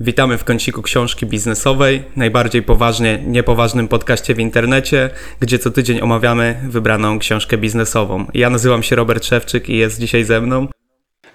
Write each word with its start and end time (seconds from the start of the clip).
Witamy 0.00 0.38
w 0.38 0.44
kąciku 0.44 0.82
książki 0.82 1.26
biznesowej, 1.26 2.02
najbardziej 2.16 2.62
poważnie 2.62 3.22
niepoważnym 3.26 3.88
podcaście 3.88 4.34
w 4.34 4.38
internecie, 4.38 5.10
gdzie 5.40 5.58
co 5.58 5.70
tydzień 5.70 6.00
omawiamy 6.00 6.60
wybraną 6.68 7.18
książkę 7.18 7.58
biznesową. 7.58 8.26
Ja 8.34 8.50
nazywam 8.50 8.82
się 8.82 8.96
Robert 8.96 9.24
Szewczyk 9.24 9.68
i 9.68 9.76
jest 9.76 10.00
dzisiaj 10.00 10.24
ze 10.24 10.40
mną. 10.40 10.66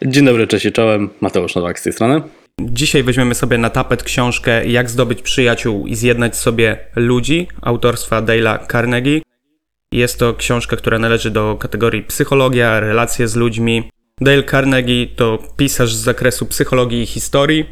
Dzień 0.05 0.25
dobry, 0.25 0.47
cześć 0.47 0.65
i 0.65 0.71
czołem. 0.71 1.09
Mateusz 1.21 1.55
Nowak 1.55 1.79
z 1.79 1.83
tej 1.83 1.93
strony. 1.93 2.21
Dzisiaj 2.61 3.03
weźmiemy 3.03 3.35
sobie 3.35 3.57
na 3.57 3.69
tapet 3.69 4.03
książkę 4.03 4.65
Jak 4.65 4.89
zdobyć 4.89 5.21
przyjaciół 5.21 5.87
i 5.87 5.95
zjednać 5.95 6.37
sobie 6.37 6.77
ludzi 6.95 7.47
autorstwa 7.61 8.21
Dale'a 8.21 8.67
Carnegie. 8.71 9.21
Jest 9.91 10.19
to 10.19 10.33
książka, 10.33 10.77
która 10.77 10.99
należy 10.99 11.31
do 11.31 11.55
kategorii 11.59 12.03
psychologia, 12.03 12.79
relacje 12.79 13.27
z 13.27 13.35
ludźmi. 13.35 13.89
Dale 14.21 14.43
Carnegie 14.43 15.07
to 15.07 15.39
pisarz 15.57 15.95
z 15.95 16.03
zakresu 16.03 16.45
psychologii 16.45 17.01
i 17.01 17.05
historii, 17.05 17.65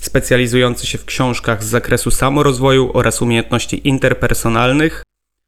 specjalizujący 0.00 0.86
się 0.86 0.98
w 0.98 1.04
książkach 1.04 1.64
z 1.64 1.66
zakresu 1.66 2.10
samorozwoju 2.10 2.90
oraz 2.94 3.22
umiejętności 3.22 3.88
interpersonalnych. 3.88 5.02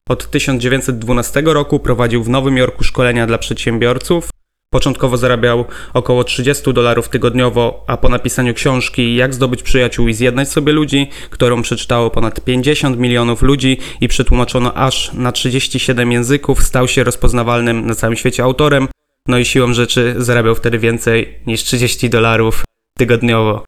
Od 0.08 0.30
1912 0.30 1.42
roku 1.46 1.80
prowadził 1.80 2.24
w 2.24 2.28
Nowym 2.28 2.56
Jorku 2.56 2.84
szkolenia 2.84 3.26
dla 3.26 3.38
przedsiębiorców. 3.38 4.30
Początkowo 4.70 5.16
zarabiał 5.16 5.64
około 5.94 6.24
30 6.24 6.72
dolarów 6.72 7.08
tygodniowo, 7.08 7.84
a 7.86 7.96
po 7.96 8.08
napisaniu 8.08 8.54
książki 8.54 9.16
Jak 9.16 9.34
zdobyć 9.34 9.62
przyjaciół 9.62 10.08
i 10.08 10.14
zjednać 10.14 10.48
sobie 10.48 10.72
ludzi, 10.72 11.10
którą 11.30 11.62
przeczytało 11.62 12.10
ponad 12.10 12.40
50 12.40 12.98
milionów 12.98 13.42
ludzi 13.42 13.78
i 14.00 14.08
przetłumaczono 14.08 14.74
aż 14.74 15.12
na 15.12 15.32
37 15.32 16.12
języków, 16.12 16.62
stał 16.62 16.88
się 16.88 17.04
rozpoznawalnym 17.04 17.86
na 17.86 17.94
całym 17.94 18.16
świecie 18.16 18.42
autorem, 18.42 18.88
no 19.28 19.38
i 19.38 19.44
siłą 19.44 19.72
rzeczy 19.72 20.14
zarabiał 20.18 20.54
wtedy 20.54 20.78
więcej 20.78 21.38
niż 21.46 21.62
30 21.62 22.10
dolarów 22.10 22.64
tygodniowo. 22.98 23.64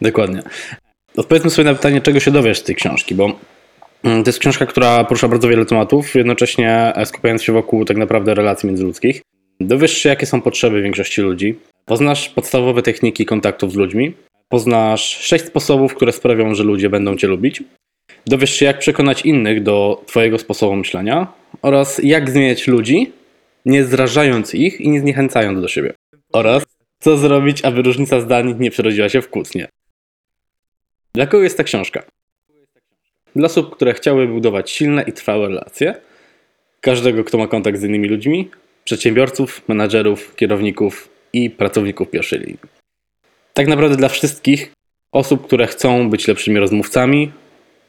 Dokładnie. 0.00 0.42
Odpowiedzmy 1.16 1.50
sobie 1.50 1.70
na 1.70 1.74
pytanie, 1.74 2.00
czego 2.00 2.20
się 2.20 2.30
dowiesz 2.30 2.58
z 2.58 2.62
tej 2.62 2.76
książki, 2.76 3.14
bo 3.14 3.32
mm, 4.04 4.24
to 4.24 4.28
jest 4.28 4.38
książka, 4.38 4.66
która 4.66 5.04
porusza 5.04 5.28
bardzo 5.28 5.48
wiele 5.48 5.66
tematów, 5.66 6.14
jednocześnie 6.14 6.92
skupiając 7.04 7.42
się 7.42 7.52
wokół 7.52 7.84
tak 7.84 7.96
naprawdę 7.96 8.34
relacji 8.34 8.66
międzyludzkich. 8.66 9.22
Dowiesz 9.60 9.98
się, 9.98 10.08
jakie 10.08 10.26
są 10.26 10.40
potrzeby 10.40 10.82
większości 10.82 11.20
ludzi, 11.20 11.58
poznasz 11.84 12.28
podstawowe 12.28 12.82
techniki 12.82 13.26
kontaktów 13.26 13.72
z 13.72 13.74
ludźmi, 13.74 14.14
poznasz 14.48 15.18
sześć 15.18 15.44
sposobów, 15.44 15.94
które 15.94 16.12
sprawią, 16.12 16.54
że 16.54 16.64
ludzie 16.64 16.90
będą 16.90 17.16
cię 17.16 17.26
lubić, 17.26 17.62
dowiesz 18.26 18.54
się, 18.54 18.66
jak 18.66 18.78
przekonać 18.78 19.22
innych 19.22 19.62
do 19.62 20.02
twojego 20.06 20.38
sposobu 20.38 20.76
myślenia 20.76 21.26
oraz 21.62 22.00
jak 22.04 22.30
zmieniać 22.30 22.66
ludzi, 22.66 23.12
nie 23.66 23.84
zrażając 23.84 24.54
ich 24.54 24.80
i 24.80 24.88
nie 24.88 25.00
zniechęcając 25.00 25.60
do 25.60 25.68
siebie. 25.68 25.94
Oraz 26.32 26.64
co 27.00 27.16
zrobić, 27.16 27.64
aby 27.64 27.82
różnica 27.82 28.20
zdań 28.20 28.54
nie 28.58 28.70
przerodziła 28.70 29.08
się 29.08 29.22
w 29.22 29.30
kłótnię. 29.30 29.68
Dla 31.14 31.26
kogo 31.26 31.42
jest 31.42 31.56
ta 31.56 31.64
książka? 31.64 32.02
Dla 33.36 33.46
osób, 33.46 33.76
które 33.76 33.94
chciały 33.94 34.28
budować 34.28 34.70
silne 34.70 35.02
i 35.02 35.12
trwałe 35.12 35.48
relacje, 35.48 35.94
każdego, 36.80 37.24
kto 37.24 37.38
ma 37.38 37.46
kontakt 37.46 37.78
z 37.78 37.84
innymi 37.84 38.08
ludźmi, 38.08 38.50
przedsiębiorców, 38.84 39.68
menadżerów, 39.68 40.36
kierowników 40.36 41.08
i 41.32 41.50
pracowników 41.50 42.10
pierwszej 42.10 42.38
linii. 42.38 42.58
Tak 43.54 43.66
naprawdę 43.66 43.96
dla 43.96 44.08
wszystkich 44.08 44.72
osób, 45.12 45.46
które 45.46 45.66
chcą 45.66 46.10
być 46.10 46.28
lepszymi 46.28 46.58
rozmówcami 46.58 47.32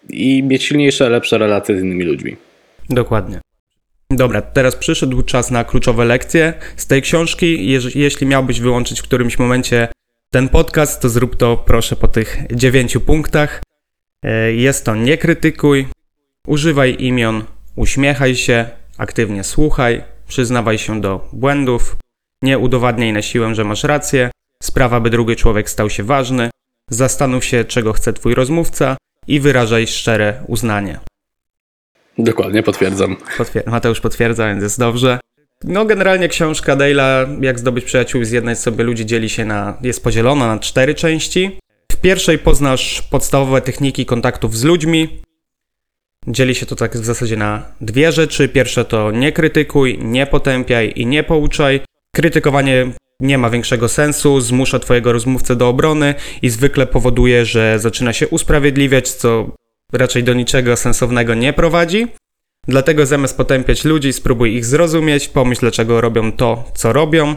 i 0.09 0.43
mieć 0.43 0.63
silniejsze, 0.63 1.09
lepsze 1.09 1.37
relacje 1.37 1.79
z 1.79 1.83
innymi 1.83 2.03
ludźmi. 2.03 2.35
Dokładnie. 2.89 3.41
Dobra, 4.11 4.41
teraz 4.41 4.75
przyszedł 4.75 5.21
czas 5.21 5.51
na 5.51 5.63
kluczowe 5.63 6.05
lekcje 6.05 6.53
z 6.75 6.87
tej 6.87 7.01
książki. 7.01 7.71
jeśli 7.95 8.27
miałbyś 8.27 8.59
wyłączyć 8.59 8.99
w 9.01 9.03
którymś 9.03 9.39
momencie 9.39 9.87
ten 10.31 10.49
podcast, 10.49 11.01
to 11.01 11.09
zrób 11.09 11.35
to 11.35 11.57
proszę 11.57 11.95
po 11.95 12.07
tych 12.07 12.37
dziewięciu 12.53 13.01
punktach. 13.01 13.61
E, 14.23 14.53
jest 14.53 14.85
to 14.85 14.95
nie 14.95 15.17
krytykuj, 15.17 15.87
używaj 16.47 16.95
imion, 16.99 17.43
uśmiechaj 17.75 18.35
się, 18.35 18.69
aktywnie 18.97 19.43
słuchaj, 19.43 20.03
przyznawaj 20.27 20.77
się 20.77 21.01
do 21.01 21.29
błędów, 21.33 21.97
nie 22.41 22.59
udowadniaj 22.59 23.13
na 23.13 23.21
siłę, 23.21 23.55
że 23.55 23.63
masz 23.63 23.83
rację, 23.83 24.31
sprawa, 24.63 24.99
by 24.99 25.09
drugi 25.09 25.35
człowiek 25.35 25.69
stał 25.69 25.89
się 25.89 26.03
ważny, 26.03 26.49
zastanów 26.89 27.45
się, 27.45 27.65
czego 27.65 27.93
chce 27.93 28.13
twój 28.13 28.35
rozmówca 28.35 28.97
i 29.27 29.39
wyrażaj 29.39 29.87
szczere 29.87 30.43
uznanie. 30.47 30.99
Dokładnie, 32.17 32.63
potwierdzam. 32.63 33.17
Potwier 33.37 33.67
Mateusz 33.67 34.01
potwierdza, 34.01 34.47
więc 34.47 34.63
jest 34.63 34.79
dobrze. 34.79 35.19
No, 35.63 35.85
generalnie 35.85 36.27
książka 36.27 36.75
Dale'a, 36.75 37.43
jak 37.43 37.59
zdobyć 37.59 37.85
przyjaciół 37.85 38.21
i 38.21 38.25
zjednać 38.25 38.59
sobie 38.59 38.83
ludzi, 38.83 39.05
dzieli 39.05 39.29
się 39.29 39.45
na, 39.45 39.77
jest 39.81 40.03
podzielona 40.03 40.47
na 40.47 40.59
cztery 40.59 40.95
części. 40.95 41.59
W 41.91 41.95
pierwszej 41.95 42.39
poznasz 42.39 43.01
podstawowe 43.01 43.61
techniki 43.61 44.05
kontaktów 44.05 44.57
z 44.57 44.63
ludźmi. 44.63 45.21
Dzieli 46.27 46.55
się 46.55 46.65
to 46.65 46.75
tak 46.75 46.97
w 46.97 47.05
zasadzie 47.05 47.37
na 47.37 47.65
dwie 47.81 48.11
rzeczy. 48.11 48.49
Pierwsze 48.49 48.85
to 48.85 49.11
nie 49.11 49.31
krytykuj, 49.31 49.99
nie 50.01 50.25
potępiaj 50.25 50.93
i 50.95 51.05
nie 51.05 51.23
pouczaj. 51.23 51.81
Krytykowanie 52.15 52.91
nie 53.19 53.37
ma 53.37 53.49
większego 53.49 53.89
sensu, 53.89 54.41
zmusza 54.41 54.79
twojego 54.79 55.13
rozmówcę 55.13 55.55
do 55.55 55.69
obrony 55.69 56.15
i 56.41 56.49
zwykle 56.49 56.87
powoduje, 56.87 57.45
że 57.45 57.79
zaczyna 57.79 58.13
się 58.13 58.27
usprawiedliwiać, 58.27 59.09
co 59.09 59.51
raczej 59.93 60.23
do 60.23 60.33
niczego 60.33 60.75
sensownego 60.75 61.33
nie 61.33 61.53
prowadzi. 61.53 62.07
Dlatego 62.67 63.05
zamiast 63.05 63.37
potępiać 63.37 63.85
ludzi, 63.85 64.13
spróbuj 64.13 64.55
ich 64.55 64.65
zrozumieć, 64.65 65.27
pomyśl 65.27 65.61
dlaczego 65.61 66.01
robią 66.01 66.31
to, 66.31 66.63
co 66.75 66.93
robią. 66.93 67.35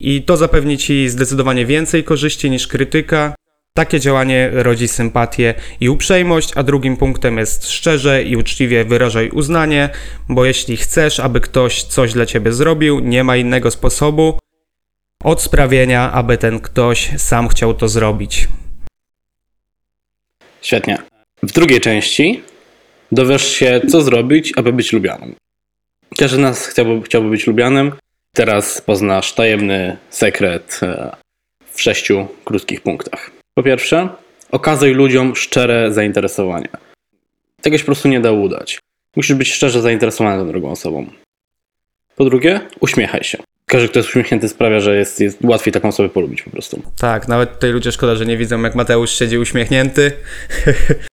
I 0.00 0.22
to 0.22 0.36
zapewni 0.36 0.78
ci 0.78 1.08
zdecydowanie 1.08 1.66
więcej 1.66 2.04
korzyści 2.04 2.50
niż 2.50 2.66
krytyka. 2.66 3.34
Takie 3.74 4.00
działanie 4.00 4.50
rodzi 4.52 4.88
sympatię 4.88 5.54
i 5.80 5.88
uprzejmość, 5.88 6.52
a 6.56 6.62
drugim 6.62 6.96
punktem 6.96 7.38
jest 7.38 7.70
szczerze 7.70 8.22
i 8.22 8.36
uczciwie 8.36 8.84
wyrażaj 8.84 9.30
uznanie, 9.30 9.88
bo 10.28 10.44
jeśli 10.44 10.76
chcesz, 10.76 11.20
aby 11.20 11.40
ktoś 11.40 11.82
coś 11.82 12.12
dla 12.12 12.26
ciebie 12.26 12.52
zrobił, 12.52 13.00
nie 13.00 13.24
ma 13.24 13.36
innego 13.36 13.70
sposobu 13.70 14.38
od 15.24 15.42
sprawienia, 15.42 16.12
aby 16.12 16.38
ten 16.38 16.60
ktoś 16.60 17.10
sam 17.16 17.48
chciał 17.48 17.74
to 17.74 17.88
zrobić. 17.88 18.48
Świetnie. 20.62 21.09
W 21.42 21.52
drugiej 21.52 21.80
części 21.80 22.42
dowiesz 23.12 23.48
się, 23.52 23.80
co 23.88 24.02
zrobić, 24.02 24.52
aby 24.56 24.72
być 24.72 24.92
lubianym. 24.92 25.34
Każdy 26.18 26.36
z 26.36 26.40
nas 26.40 26.66
chciałby, 26.66 27.02
chciałby 27.02 27.30
być 27.30 27.46
lubianym. 27.46 27.92
Teraz 28.34 28.80
poznasz 28.80 29.32
tajemny 29.32 29.96
sekret 30.10 30.80
e, 30.82 31.16
w 31.72 31.82
sześciu 31.82 32.28
krótkich 32.44 32.80
punktach. 32.80 33.30
Po 33.54 33.62
pierwsze, 33.62 34.08
okazuj 34.50 34.94
ludziom 34.94 35.36
szczere 35.36 35.92
zainteresowanie. 35.92 36.68
Tego 37.60 37.78
się 37.78 37.82
po 37.82 37.86
prostu 37.86 38.08
nie 38.08 38.20
da 38.20 38.32
udać. 38.32 38.78
Musisz 39.16 39.36
być 39.36 39.52
szczerze 39.52 39.82
zainteresowany 39.82 40.42
tą 40.42 40.48
drugą 40.48 40.70
osobą. 40.70 41.06
Po 42.16 42.24
drugie, 42.24 42.60
uśmiechaj 42.80 43.24
się. 43.24 43.38
Każdy, 43.66 43.88
kto 43.88 43.98
jest 43.98 44.08
uśmiechnięty, 44.08 44.48
sprawia, 44.48 44.80
że 44.80 44.96
jest, 44.96 45.20
jest 45.20 45.38
łatwiej 45.44 45.72
taką 45.72 45.88
osobę 45.88 46.08
polubić 46.08 46.42
po 46.42 46.50
prostu. 46.50 46.82
Tak, 47.00 47.28
nawet 47.28 47.54
tutaj 47.54 47.70
ludzie 47.70 47.92
szkoda, 47.92 48.16
że 48.16 48.26
nie 48.26 48.36
widzą, 48.36 48.62
jak 48.62 48.74
Mateusz 48.74 49.10
siedzi 49.10 49.38
uśmiechnięty. 49.38 50.12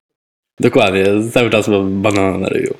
Dokładnie, 0.59 1.05
cały 1.31 1.49
czas 1.49 1.67
mam 1.67 2.01
banana 2.01 2.37
na 2.37 2.49
ryju. 2.49 2.73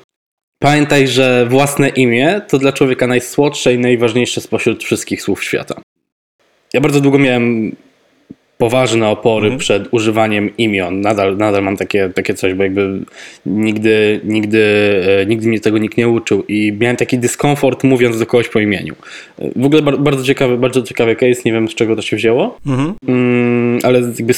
Pamiętaj, 0.58 1.08
że 1.08 1.46
własne 1.46 1.88
imię 1.88 2.40
to 2.48 2.58
dla 2.58 2.72
człowieka 2.72 3.06
najsłodsze 3.06 3.74
i 3.74 3.78
najważniejsze 3.78 4.40
spośród 4.40 4.84
wszystkich 4.84 5.22
słów 5.22 5.44
świata. 5.44 5.80
Ja 6.74 6.80
bardzo 6.80 7.00
długo 7.00 7.18
miałem 7.18 7.76
poważne 8.58 9.08
opory 9.08 9.46
mm. 9.46 9.58
przed 9.58 9.88
używaniem 9.90 10.56
imion. 10.56 11.00
Nadal, 11.00 11.36
nadal 11.36 11.62
mam 11.62 11.76
takie, 11.76 12.10
takie 12.14 12.34
coś, 12.34 12.54
bo 12.54 12.62
jakby 12.62 13.00
nigdy, 13.46 14.20
nigdy, 14.24 14.62
e, 15.22 15.26
nigdy 15.26 15.48
mnie 15.48 15.60
tego 15.60 15.78
nikt 15.78 15.96
nie 15.96 16.08
uczył 16.08 16.44
i 16.48 16.72
miałem 16.80 16.96
taki 16.96 17.18
dyskomfort 17.18 17.84
mówiąc 17.84 18.18
do 18.18 18.26
kogoś 18.26 18.48
po 18.48 18.60
imieniu. 18.60 18.94
W 19.56 19.64
ogóle 19.64 19.82
bardzo 19.82 20.24
ciekawy, 20.24 20.58
bardzo 20.58 20.82
ciekawy 20.82 21.16
case, 21.16 21.42
nie 21.44 21.52
wiem 21.52 21.68
z 21.68 21.74
czego 21.74 21.96
to 21.96 22.02
się 22.02 22.16
wzięło, 22.16 22.58
mm 22.66 22.94
-hmm. 23.06 23.80
ale 23.82 24.00
jakby 24.00 24.34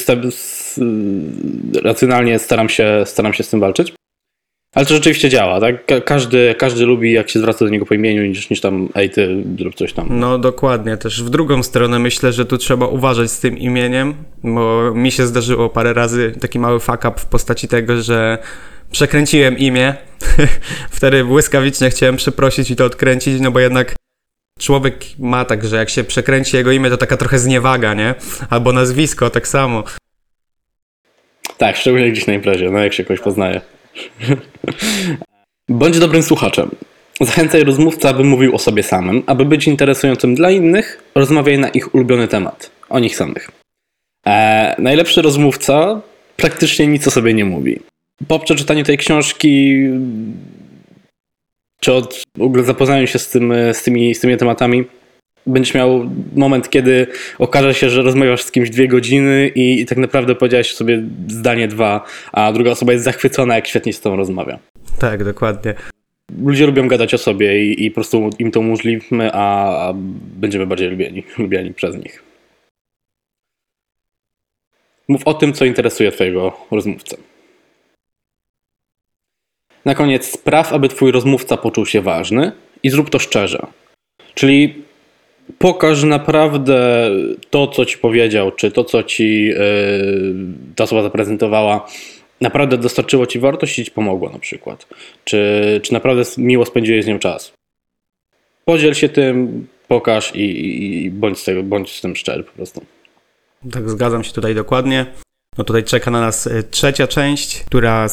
racjonalnie 1.83 2.39
staram 2.39 2.69
się, 2.69 3.03
staram 3.05 3.33
się 3.33 3.43
z 3.43 3.49
tym 3.49 3.59
walczyć. 3.59 3.93
Ale 4.75 4.85
to 4.85 4.93
rzeczywiście 4.93 5.29
działa, 5.29 5.59
tak? 5.59 6.05
Każdy, 6.05 6.55
każdy 6.57 6.85
lubi, 6.85 7.11
jak 7.11 7.29
się 7.29 7.39
zwraca 7.39 7.65
do 7.65 7.71
niego 7.71 7.85
po 7.85 7.93
imieniu, 7.93 8.25
niż, 8.25 8.49
niż 8.49 8.61
tam 8.61 8.89
ej, 8.95 9.09
ty 9.09 9.43
lub 9.59 9.75
coś 9.75 9.93
tam. 9.93 10.07
No 10.09 10.37
dokładnie, 10.37 10.97
też 10.97 11.23
w 11.23 11.29
drugą 11.29 11.63
stronę 11.63 11.99
myślę, 11.99 12.33
że 12.33 12.45
tu 12.45 12.57
trzeba 12.57 12.87
uważać 12.87 13.31
z 13.31 13.39
tym 13.39 13.57
imieniem, 13.57 14.13
bo 14.43 14.91
mi 14.95 15.11
się 15.11 15.27
zdarzyło 15.27 15.69
parę 15.69 15.93
razy 15.93 16.33
taki 16.41 16.59
mały 16.59 16.79
fuck 16.79 17.05
up 17.05 17.13
w 17.17 17.25
postaci 17.25 17.67
tego, 17.67 18.01
że 18.01 18.37
przekręciłem 18.91 19.57
imię. 19.57 19.93
Wtedy 20.91 21.23
błyskawicznie 21.23 21.89
chciałem 21.89 22.15
przeprosić 22.15 22.71
i 22.71 22.75
to 22.75 22.85
odkręcić, 22.85 23.41
no 23.41 23.51
bo 23.51 23.59
jednak 23.59 23.95
człowiek 24.59 24.95
ma 25.19 25.45
tak, 25.45 25.65
że 25.65 25.75
jak 25.75 25.89
się 25.89 26.03
przekręci 26.03 26.57
jego 26.57 26.71
imię, 26.71 26.89
to 26.89 26.97
taka 26.97 27.17
trochę 27.17 27.39
zniewaga, 27.39 27.93
nie? 27.93 28.15
Albo 28.49 28.73
nazwisko, 28.73 29.29
tak 29.29 29.47
samo. 29.47 29.83
Tak, 31.57 31.77
szczególnie 31.77 32.11
gdzieś 32.11 32.27
na 32.27 32.33
imprezie, 32.33 32.69
no 32.69 32.79
jak 32.79 32.93
się 32.93 33.03
kogoś 33.03 33.19
poznaje. 33.19 33.61
Bądź 35.69 35.99
dobrym 35.99 36.23
słuchaczem. 36.23 36.69
Zachęcaj 37.21 37.63
rozmówcę, 37.63 38.09
aby 38.09 38.23
mówił 38.23 38.55
o 38.55 38.59
sobie 38.59 38.83
samym. 38.83 39.23
Aby 39.27 39.45
być 39.45 39.67
interesującym 39.67 40.35
dla 40.35 40.51
innych, 40.51 41.03
rozmawiaj 41.15 41.59
na 41.59 41.69
ich 41.69 41.95
ulubiony 41.95 42.27
temat. 42.27 42.71
O 42.89 42.99
nich 42.99 43.15
samych. 43.15 43.51
E, 44.27 44.75
najlepszy 44.79 45.21
rozmówca 45.21 46.01
praktycznie 46.37 46.87
nic 46.87 47.07
o 47.07 47.11
sobie 47.11 47.33
nie 47.33 47.45
mówi. 47.45 47.79
Po 48.27 48.39
przeczytaniu 48.39 48.83
tej 48.83 48.97
książki, 48.97 49.77
czy 51.79 51.93
od 51.93 52.23
w 52.37 52.41
ogóle 52.41 52.63
zapoznaniu 52.63 53.07
się 53.07 53.19
z, 53.19 53.29
tym, 53.29 53.53
z, 53.73 53.83
tymi, 53.83 54.15
z 54.15 54.19
tymi 54.19 54.37
tematami, 54.37 54.85
będziesz 55.47 55.73
miał 55.73 56.09
moment, 56.35 56.69
kiedy 56.69 57.07
okaże 57.39 57.73
się, 57.73 57.89
że 57.89 58.01
rozmawiasz 58.01 58.43
z 58.43 58.51
kimś 58.51 58.69
dwie 58.69 58.87
godziny 58.87 59.51
i, 59.55 59.81
i 59.81 59.85
tak 59.85 59.97
naprawdę 59.97 60.35
powiedziałeś 60.35 60.73
sobie 60.73 61.03
zdanie 61.27 61.67
dwa, 61.67 62.05
a 62.31 62.51
druga 62.53 62.71
osoba 62.71 62.93
jest 62.93 63.05
zachwycona, 63.05 63.55
jak 63.55 63.67
świetnie 63.67 63.93
z 63.93 64.01
tobą 64.01 64.15
rozmawia. 64.15 64.59
Tak, 64.99 65.23
dokładnie. 65.23 65.73
Ludzie 66.43 66.65
lubią 66.65 66.87
gadać 66.87 67.13
o 67.13 67.17
sobie 67.17 67.65
i, 67.65 67.85
i 67.85 67.91
po 67.91 67.95
prostu 67.95 68.29
im 68.39 68.51
to 68.51 68.59
umożliwimy, 68.59 69.31
a, 69.33 69.77
a 69.87 69.93
będziemy 70.39 70.67
bardziej 70.67 70.89
lubieni, 70.89 71.23
lubieni 71.37 71.73
przez 71.73 71.95
nich. 71.95 72.23
Mów 75.07 75.21
o 75.25 75.33
tym, 75.33 75.53
co 75.53 75.65
interesuje 75.65 76.11
Twojego 76.11 76.57
rozmówcę. 76.71 77.17
Na 79.85 79.95
koniec 79.95 80.25
spraw, 80.25 80.73
aby 80.73 80.89
Twój 80.89 81.11
rozmówca 81.11 81.57
poczuł 81.57 81.85
się 81.85 82.01
ważny 82.01 82.51
i 82.83 82.89
zrób 82.89 83.09
to 83.09 83.19
szczerze. 83.19 83.67
Czyli 84.33 84.83
pokaż 85.59 86.03
naprawdę 86.03 87.09
to, 87.49 87.67
co 87.67 87.85
Ci 87.85 87.97
powiedział, 87.97 88.51
czy 88.51 88.71
to, 88.71 88.83
co 88.83 89.03
Ci 89.03 89.45
yy, 89.45 89.55
ta 90.75 90.83
osoba 90.83 91.03
zaprezentowała, 91.03 91.87
naprawdę 92.41 92.77
dostarczyło 92.77 93.25
Ci 93.25 93.39
wartość 93.39 93.79
i 93.79 93.85
Ci 93.85 93.91
pomogło 93.91 94.29
na 94.29 94.39
przykład. 94.39 94.87
Czy, 95.23 95.79
czy 95.83 95.93
naprawdę 95.93 96.23
miło 96.37 96.65
spędziłeś 96.65 97.05
z 97.05 97.07
nią 97.07 97.19
czas. 97.19 97.53
Podziel 98.65 98.93
się 98.93 99.09
tym, 99.09 99.67
pokaż 99.87 100.35
i, 100.35 100.39
i, 100.39 101.03
i 101.05 101.11
bądź, 101.11 101.39
z 101.39 101.43
tego, 101.43 101.63
bądź 101.63 101.97
z 101.97 102.01
tym 102.01 102.15
szczery 102.15 102.43
po 102.43 102.51
prostu. 102.51 102.85
Tak, 103.71 103.89
zgadzam 103.89 104.23
się 104.23 104.33
tutaj 104.33 104.55
dokładnie. 104.55 105.05
No 105.57 105.63
tutaj 105.63 105.83
czeka 105.83 106.11
na 106.11 106.21
nas 106.21 106.47
e, 106.47 106.63
trzecia 106.63 107.07
część, 107.07 107.63
która, 107.63 108.07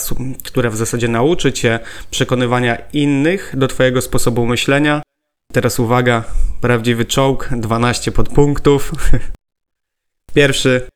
która 0.44 0.70
w 0.70 0.76
zasadzie 0.76 1.08
nauczy 1.08 1.52
Cię 1.52 1.79
przekonywania 2.11 2.79
innych 2.93 3.55
do 3.56 3.69
Twojego 3.69 4.00
sposobu 4.00 4.46
myślenia. 4.46 5.02
Teraz 5.52 5.80
uwaga, 5.80 6.24
prawdziwy 6.60 7.04
czołg, 7.04 7.48
12 7.56 8.12
podpunktów. 8.12 8.92
Pierwszy. 10.34 10.88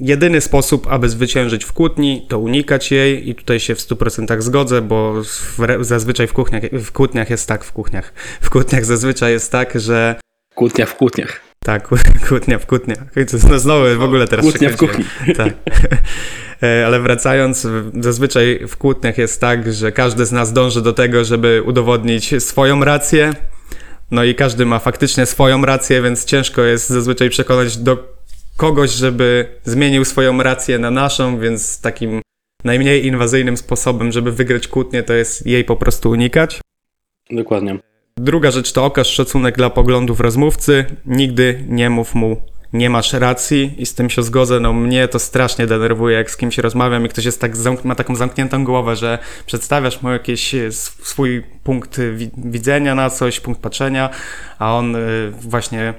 Jedyny 0.00 0.40
sposób, 0.40 0.86
aby 0.90 1.08
zwyciężyć 1.08 1.64
w 1.64 1.72
kłótni, 1.72 2.26
to 2.28 2.38
unikać 2.38 2.90
jej 2.90 3.28
i 3.28 3.34
tutaj 3.34 3.60
się 3.60 3.74
w 3.74 3.78
100% 3.78 4.40
zgodzę, 4.40 4.82
bo 4.82 5.22
w, 5.22 5.84
zazwyczaj 5.84 6.26
w, 6.26 6.32
kuchniach, 6.32 6.62
w 6.62 6.92
kłótniach 6.92 7.30
jest 7.30 7.48
tak, 7.48 7.64
w 7.64 7.72
kuchniach. 7.72 8.12
W 8.40 8.50
kłótniach 8.50 8.84
zazwyczaj 8.84 9.32
jest 9.32 9.52
tak, 9.52 9.80
że... 9.80 10.14
Kłótnia 10.54 10.86
w 10.86 10.96
kłótniach. 10.96 11.40
Tak, 11.64 11.88
kłótnia 12.28 12.58
w 12.58 12.66
kłótniach. 12.66 12.98
No 13.50 13.58
znowu 13.58 13.98
w 13.98 14.02
ogóle 14.02 14.28
teraz 14.28 14.44
Kłótnia 14.44 14.70
w 14.70 14.76
kuchni. 14.76 15.04
Tak. 15.36 15.52
E, 16.62 16.86
ale 16.86 17.00
wracając, 17.00 17.66
zazwyczaj 18.00 18.60
w 18.68 18.76
kłótniach 18.76 19.18
jest 19.18 19.40
tak, 19.40 19.72
że 19.72 19.92
każdy 19.92 20.26
z 20.26 20.32
nas 20.32 20.52
dąży 20.52 20.82
do 20.82 20.92
tego, 20.92 21.24
żeby 21.24 21.62
udowodnić 21.62 22.44
swoją 22.44 22.84
rację. 22.84 23.32
No 24.12 24.24
i 24.24 24.34
każdy 24.34 24.66
ma 24.66 24.78
faktycznie 24.78 25.26
swoją 25.26 25.64
rację, 25.64 26.02
więc 26.02 26.24
ciężko 26.24 26.62
jest 26.62 26.88
zazwyczaj 26.88 27.30
przekonać 27.30 27.76
do 27.76 28.16
kogoś, 28.56 28.90
żeby 28.90 29.48
zmienił 29.64 30.04
swoją 30.04 30.42
rację 30.42 30.78
na 30.78 30.90
naszą, 30.90 31.40
więc 31.40 31.80
takim 31.80 32.22
najmniej 32.64 33.06
inwazyjnym 33.06 33.56
sposobem, 33.56 34.12
żeby 34.12 34.32
wygrać 34.32 34.68
kłótnię, 34.68 35.02
to 35.02 35.12
jest 35.12 35.46
jej 35.46 35.64
po 35.64 35.76
prostu 35.76 36.10
unikać. 36.10 36.60
Dokładnie. 37.30 37.78
Druga 38.16 38.50
rzecz 38.50 38.72
to 38.72 38.84
okaż 38.84 39.08
szacunek 39.08 39.56
dla 39.56 39.70
poglądów 39.70 40.20
rozmówcy. 40.20 40.84
Nigdy 41.06 41.64
nie 41.68 41.90
mów 41.90 42.14
mu 42.14 42.42
nie 42.72 42.90
masz 42.90 43.12
racji 43.12 43.74
i 43.78 43.86
z 43.86 43.94
tym 43.94 44.10
się 44.10 44.22
zgodzę. 44.22 44.60
No 44.60 44.72
mnie 44.72 45.08
to 45.08 45.18
strasznie 45.18 45.66
denerwuje, 45.66 46.16
jak 46.16 46.30
z 46.30 46.36
kimś 46.36 46.58
rozmawiam 46.58 47.06
i 47.06 47.08
ktoś 47.08 47.24
jest 47.24 47.40
tak 47.40 47.52
ma 47.84 47.94
taką 47.94 48.16
zamkniętą 48.16 48.64
głowę, 48.64 48.96
że 48.96 49.18
przedstawiasz 49.46 50.02
mu 50.02 50.10
jakiś 50.10 50.54
e, 50.54 50.72
swój 50.72 51.42
punkt 51.64 52.00
widzenia 52.36 52.94
na 52.94 53.10
coś, 53.10 53.40
punkt 53.40 53.60
patrzenia, 53.60 54.10
a 54.58 54.76
on 54.76 54.96
e, 54.96 55.00
właśnie 55.40 55.94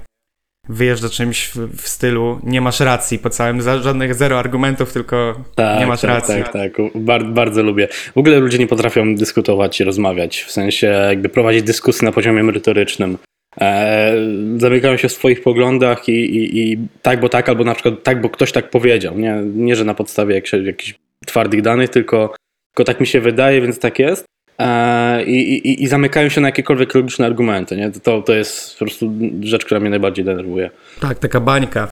wyjeżdża 0.69 1.09
czymś 1.09 1.47
w, 1.47 1.81
w, 1.81 1.87
stylu 1.87 2.39
nie 2.43 2.61
masz 2.61 2.79
racji 2.79 3.19
po 3.19 3.29
całym, 3.29 3.61
żadnych 3.61 4.15
zero 4.15 4.39
argumentów, 4.39 4.93
tylko 4.93 5.35
tak, 5.55 5.79
nie 5.79 5.87
masz 5.87 6.01
tak, 6.01 6.09
racji. 6.09 6.43
Tak, 6.43 6.53
tak, 6.53 6.71
Bar 6.95 7.25
bardzo 7.25 7.63
lubię. 7.63 7.87
W 8.15 8.17
ogóle 8.17 8.39
ludzie 8.39 8.57
nie 8.57 8.67
potrafią 8.67 9.15
dyskutować 9.15 9.79
i 9.79 9.83
rozmawiać, 9.83 10.41
w 10.41 10.51
sensie 10.51 10.87
jakby 10.87 11.29
prowadzić 11.29 11.63
dyskusję 11.63 12.05
na 12.05 12.11
poziomie 12.11 12.43
merytorycznym. 12.43 13.17
E, 13.61 14.13
zamykają 14.57 14.97
się 14.97 15.07
w 15.07 15.11
swoich 15.11 15.41
poglądach 15.41 16.09
i, 16.09 16.11
i, 16.11 16.71
i, 16.71 16.77
tak, 17.01 17.19
bo 17.19 17.29
tak, 17.29 17.49
albo 17.49 17.63
na 17.63 17.73
przykład 17.73 18.03
tak, 18.03 18.21
bo 18.21 18.29
ktoś 18.29 18.51
tak 18.51 18.69
powiedział. 18.69 19.19
Nie, 19.19 19.41
nie 19.55 19.75
że 19.75 19.85
na 19.85 19.93
podstawie 19.93 20.35
jak, 20.35 20.53
jakichś 20.53 20.95
twardych 21.25 21.61
danych, 21.61 21.89
tylko, 21.89 22.35
tylko 22.73 22.91
tak 22.91 22.99
mi 22.99 23.07
się 23.07 23.21
wydaje, 23.21 23.61
więc 23.61 23.79
tak 23.79 23.99
jest. 23.99 24.25
E, 24.59 25.23
i, 25.23 25.83
i, 25.83 25.87
zamykają 25.87 26.29
się 26.29 26.41
na 26.41 26.47
jakiekolwiek 26.47 26.95
logiczne 26.95 27.25
argumenty. 27.25 27.77
Nie? 27.77 27.91
To, 27.91 28.21
to 28.21 28.33
jest 28.33 28.73
po 28.79 28.85
prostu 28.85 29.11
rzecz, 29.41 29.65
która 29.65 29.79
mnie 29.79 29.89
najbardziej 29.89 30.25
denerwuje. 30.25 30.69
Tak, 30.99 31.19
taka 31.19 31.39
bańka, 31.39 31.89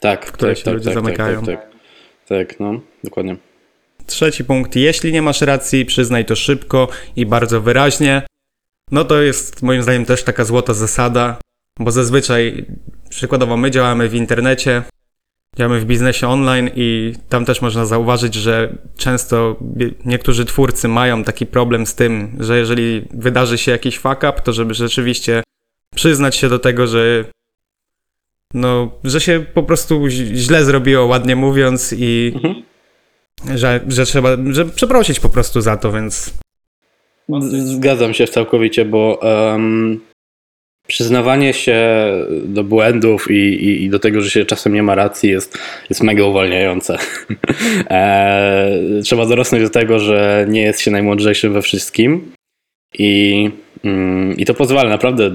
tak, 0.00 0.26
w 0.26 0.32
której 0.32 0.54
tak, 0.54 0.58
się 0.58 0.64
tak, 0.64 0.74
ludzie 0.74 0.84
tak, 0.84 0.94
zamykają. 0.94 1.44
Tak, 1.44 1.60
tak, 2.26 2.48
tak, 2.48 2.60
no, 2.60 2.80
dokładnie. 3.04 3.36
Trzeci 4.06 4.44
punkt. 4.44 4.76
Jeśli 4.76 5.12
nie 5.12 5.22
masz 5.22 5.40
racji, 5.40 5.86
przyznaj 5.86 6.24
to 6.24 6.36
szybko 6.36 6.88
i 7.16 7.26
bardzo 7.26 7.60
wyraźnie. 7.60 8.22
No 8.90 9.04
to 9.04 9.22
jest 9.22 9.62
moim 9.62 9.82
zdaniem 9.82 10.04
też 10.04 10.22
taka 10.22 10.44
złota 10.44 10.74
zasada, 10.74 11.36
bo 11.78 11.90
zazwyczaj, 11.90 12.66
przykładowo 13.10 13.56
my 13.56 13.70
działamy 13.70 14.08
w 14.08 14.14
internecie, 14.14 14.82
Działamy 15.56 15.80
w 15.80 15.84
biznesie 15.84 16.28
online 16.28 16.70
i 16.74 17.14
tam 17.28 17.44
też 17.44 17.62
można 17.62 17.86
zauważyć, 17.86 18.34
że 18.34 18.76
często 18.96 19.56
niektórzy 20.04 20.44
twórcy 20.44 20.88
mają 20.88 21.24
taki 21.24 21.46
problem 21.46 21.86
z 21.86 21.94
tym, 21.94 22.36
że 22.40 22.58
jeżeli 22.58 23.08
wydarzy 23.14 23.58
się 23.58 23.72
jakiś 23.72 23.98
fuck 23.98 24.16
up, 24.16 24.32
to 24.44 24.52
żeby 24.52 24.74
rzeczywiście 24.74 25.42
przyznać 25.94 26.36
się 26.36 26.48
do 26.48 26.58
tego, 26.58 26.86
że 26.86 27.24
no, 28.54 28.90
że 29.04 29.20
się 29.20 29.44
po 29.54 29.62
prostu 29.62 30.08
źle 30.08 30.64
zrobiło, 30.64 31.06
ładnie 31.06 31.36
mówiąc 31.36 31.94
i 31.98 32.32
mhm. 32.34 32.62
że, 33.58 33.80
że 33.88 34.06
trzeba, 34.06 34.30
że 34.50 34.64
przeprosić 34.64 35.20
po 35.20 35.28
prostu 35.28 35.60
za 35.60 35.76
to, 35.76 35.92
więc... 35.92 36.34
Zgadzam 37.50 38.14
się 38.14 38.26
całkowicie, 38.26 38.84
bo 38.84 39.18
um, 39.22 40.00
przyznawanie 40.86 41.52
się 41.52 41.78
do 42.44 42.64
błędów 42.64 43.30
i, 43.30 43.34
i, 43.34 43.84
i, 43.84 43.90
do 43.90 43.98
tego, 43.98 44.20
że 44.20 44.30
się 44.30 44.44
czasem 44.44 44.74
nie 44.74 44.82
ma 44.82 44.94
racji 44.94 45.30
jest, 45.30 45.58
jest 45.90 46.02
mega 46.02 46.24
uwalniające. 46.24 46.98
e, 47.90 48.78
trzeba 49.04 49.26
dorosnąć 49.26 49.64
do 49.64 49.70
tego, 49.70 49.98
że 49.98 50.46
nie 50.48 50.62
jest 50.62 50.80
się 50.80 50.90
najmądrzejszym 50.90 51.52
we 51.52 51.62
wszystkim 51.62 52.32
i, 52.98 53.50
mm, 53.84 54.36
i 54.36 54.44
to 54.44 54.54
pozwala 54.54 54.90
naprawdę 54.90 55.34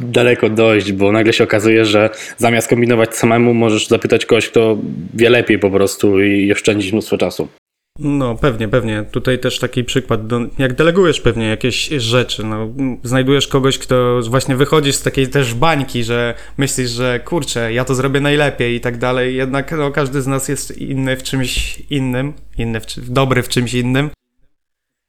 daleko 0.00 0.50
dojść, 0.50 0.92
bo 0.92 1.12
nagle 1.12 1.32
się 1.32 1.44
okazuje, 1.44 1.84
że 1.84 2.10
zamiast 2.36 2.68
kombinować 2.68 3.16
samemu, 3.16 3.54
możesz 3.54 3.88
zapytać 3.88 4.26
kogoś, 4.26 4.48
kto 4.48 4.78
wie 5.14 5.30
lepiej 5.30 5.58
po 5.58 5.70
prostu 5.70 6.20
i 6.22 6.52
oszczędzić 6.52 6.92
mnóstwo 6.92 7.18
czasu. 7.18 7.48
No, 7.98 8.34
pewnie, 8.34 8.68
pewnie. 8.68 9.04
Tutaj 9.10 9.38
też 9.38 9.58
taki 9.58 9.84
przykład, 9.84 10.26
do, 10.26 10.40
jak 10.58 10.74
delegujesz 10.74 11.20
pewnie 11.20 11.48
jakieś 11.48 11.88
rzeczy, 11.88 12.44
no, 12.44 12.68
znajdujesz 13.02 13.48
kogoś, 13.48 13.78
kto 13.78 14.20
właśnie 14.28 14.56
wychodzi 14.56 14.92
z 14.92 15.02
takiej 15.02 15.28
też 15.28 15.54
bańki, 15.54 16.04
że 16.04 16.34
myślisz, 16.56 16.90
że 16.90 17.20
kurczę, 17.20 17.72
ja 17.72 17.84
to 17.84 17.94
zrobię 17.94 18.20
najlepiej 18.20 18.76
i 18.76 18.80
tak 18.80 18.98
dalej, 18.98 19.36
jednak 19.36 19.72
no, 19.72 19.90
każdy 19.90 20.22
z 20.22 20.26
nas 20.26 20.48
jest 20.48 20.78
inny 20.78 21.16
w 21.16 21.22
czymś 21.22 21.80
innym, 21.90 22.32
inny 22.58 22.80
w, 22.80 23.10
dobry 23.10 23.42
w 23.42 23.48
czymś 23.48 23.74
innym, 23.74 24.10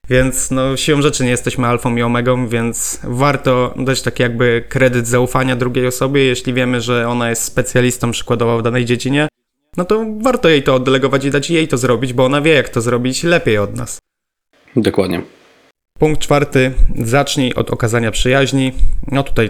więc 0.10 0.52
no, 0.52 0.78
siłą 0.78 1.02
rzeczy 1.02 1.24
nie 1.24 1.30
jesteśmy 1.30 1.68
alfą 1.68 1.96
i 1.96 2.02
omegą, 2.02 2.48
więc 2.48 3.00
warto 3.04 3.74
dać 3.78 4.02
taki 4.02 4.24
jakby 4.24 4.64
kredyt 4.70 5.08
zaufania 5.08 5.56
drugiej 5.56 5.88
osobie, 5.88 6.24
jeśli 6.24 6.54
wiemy, 6.54 6.82
że 6.82 7.08
ona 7.08 7.30
jest 7.30 7.44
specjalistą 7.44 8.12
przykładowo 8.12 8.58
w 8.58 8.64
danej 8.64 8.86
dziedzinie, 8.86 9.28
no 9.78 9.86
to 9.86 10.06
warto 10.22 10.50
jej 10.50 10.64
to 10.64 10.76
oddelegować 10.76 11.26
i 11.26 11.32
dać 11.32 11.50
jej 11.50 11.68
to 11.68 11.78
zrobić, 11.78 12.14
bo 12.14 12.26
ona 12.26 12.42
wie, 12.42 12.54
jak 12.54 12.70
to 12.70 12.82
zrobić 12.82 13.24
lepiej 13.24 13.58
od 13.58 13.76
nas. 13.76 14.00
Dokładnie. 14.76 15.22
Punkt 16.00 16.22
czwarty. 16.22 16.72
Zacznij 16.96 17.54
od 17.54 17.72
okazania 17.72 18.12
przyjaźni. 18.12 18.74
No 19.12 19.24
tutaj 19.24 19.50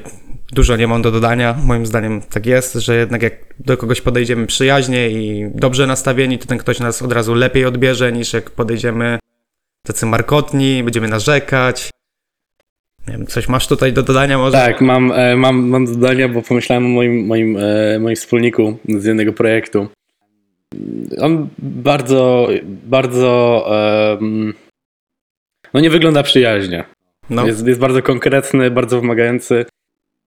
dużo 0.53 0.75
nie 0.75 0.87
mam 0.87 1.01
do 1.01 1.11
dodania. 1.11 1.55
Moim 1.65 1.85
zdaniem 1.85 2.21
tak 2.21 2.45
jest, 2.45 2.73
że 2.73 2.95
jednak 2.95 3.21
jak 3.21 3.33
do 3.59 3.77
kogoś 3.77 4.01
podejdziemy 4.01 4.47
przyjaźnie 4.47 5.09
i 5.09 5.49
dobrze 5.55 5.87
nastawieni, 5.87 6.39
to 6.39 6.45
ten 6.45 6.57
ktoś 6.57 6.79
nas 6.79 7.01
od 7.01 7.11
razu 7.11 7.33
lepiej 7.33 7.65
odbierze 7.65 8.11
niż 8.11 8.33
jak 8.33 8.49
podejdziemy 8.49 9.19
tacy 9.87 10.05
markotni, 10.05 10.83
będziemy 10.83 11.07
narzekać. 11.07 11.89
Nie 13.07 13.13
wiem, 13.13 13.27
coś 13.27 13.49
masz 13.49 13.67
tutaj 13.67 13.93
do 13.93 14.03
dodania 14.03 14.37
może? 14.37 14.57
Tak, 14.57 14.81
mam, 14.81 15.11
e, 15.11 15.35
mam, 15.35 15.67
mam 15.67 15.85
do 15.85 15.91
dodania, 15.91 16.29
bo 16.29 16.41
pomyślałem 16.41 16.85
o 16.85 16.89
moim, 16.89 17.25
moim, 17.25 17.57
e, 17.57 17.99
moim 17.99 18.15
wspólniku 18.15 18.77
z 18.89 19.05
jednego 19.05 19.33
projektu 19.33 19.87
on 21.21 21.47
bardzo, 21.57 22.47
bardzo 22.85 23.65
um, 24.19 24.53
no 25.73 25.79
nie 25.79 25.89
wygląda 25.89 26.23
przyjaźnie. 26.23 26.83
No. 27.29 27.47
Jest, 27.47 27.67
jest 27.67 27.79
bardzo 27.79 28.01
konkretny, 28.01 28.71
bardzo 28.71 29.01
wymagający 29.01 29.65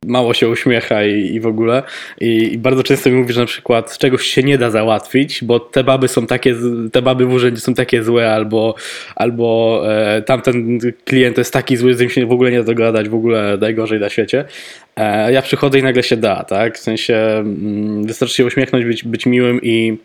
mało 0.07 0.35
się 0.35 0.49
uśmiecha 0.49 1.05
i, 1.05 1.35
i 1.35 1.41
w 1.41 1.47
ogóle. 1.47 1.83
I, 2.21 2.53
I, 2.53 2.59
bardzo 2.59 2.83
często 2.83 3.11
mi 3.11 3.17
mówi, 3.17 3.33
że 3.33 3.41
na 3.41 3.47
przykład 3.47 3.99
czegoś 3.99 4.27
się 4.27 4.43
nie 4.43 4.59
da 4.59 4.71
załatwić, 4.71 5.45
bo 5.45 5.61
te 5.61 5.85
baby 5.85 6.09
są 6.09 6.27
takie, 6.27 6.55
te 6.93 7.03
baby 7.03 7.27
w 7.27 7.33
urzędzie 7.33 7.61
są 7.61 7.75
takie 7.75 8.05
złe, 8.05 8.33
albo, 8.33 8.75
albo 9.17 9.83
e, 9.87 10.23
tamten 10.23 10.79
klient 11.05 11.39
jest 11.39 11.53
taki 11.53 11.77
zły, 11.77 11.95
z 11.95 12.01
nim 12.01 12.11
się 12.11 12.27
w 12.27 12.33
ogóle 12.33 12.51
nie 12.51 12.59
da 12.59 12.65
dogadać, 12.65 13.09
w 13.09 13.15
ogóle 13.15 13.59
najgorzej 13.61 14.01
na 14.01 14.09
świecie. 14.09 14.45
E, 14.97 15.33
ja 15.33 15.43
przychodzę 15.43 15.79
i 15.79 15.83
nagle 15.83 16.03
się 16.03 16.17
da, 16.17 16.45
tak? 16.45 16.79
W 16.79 16.81
sensie 16.81 17.17
mm, 17.17 18.07
wystarczy 18.07 18.35
się 18.35 18.47
uśmiechnąć, 18.47 18.85
być, 18.85 19.05
być 19.05 19.27
miłym 19.27 19.61
i, 19.63 19.99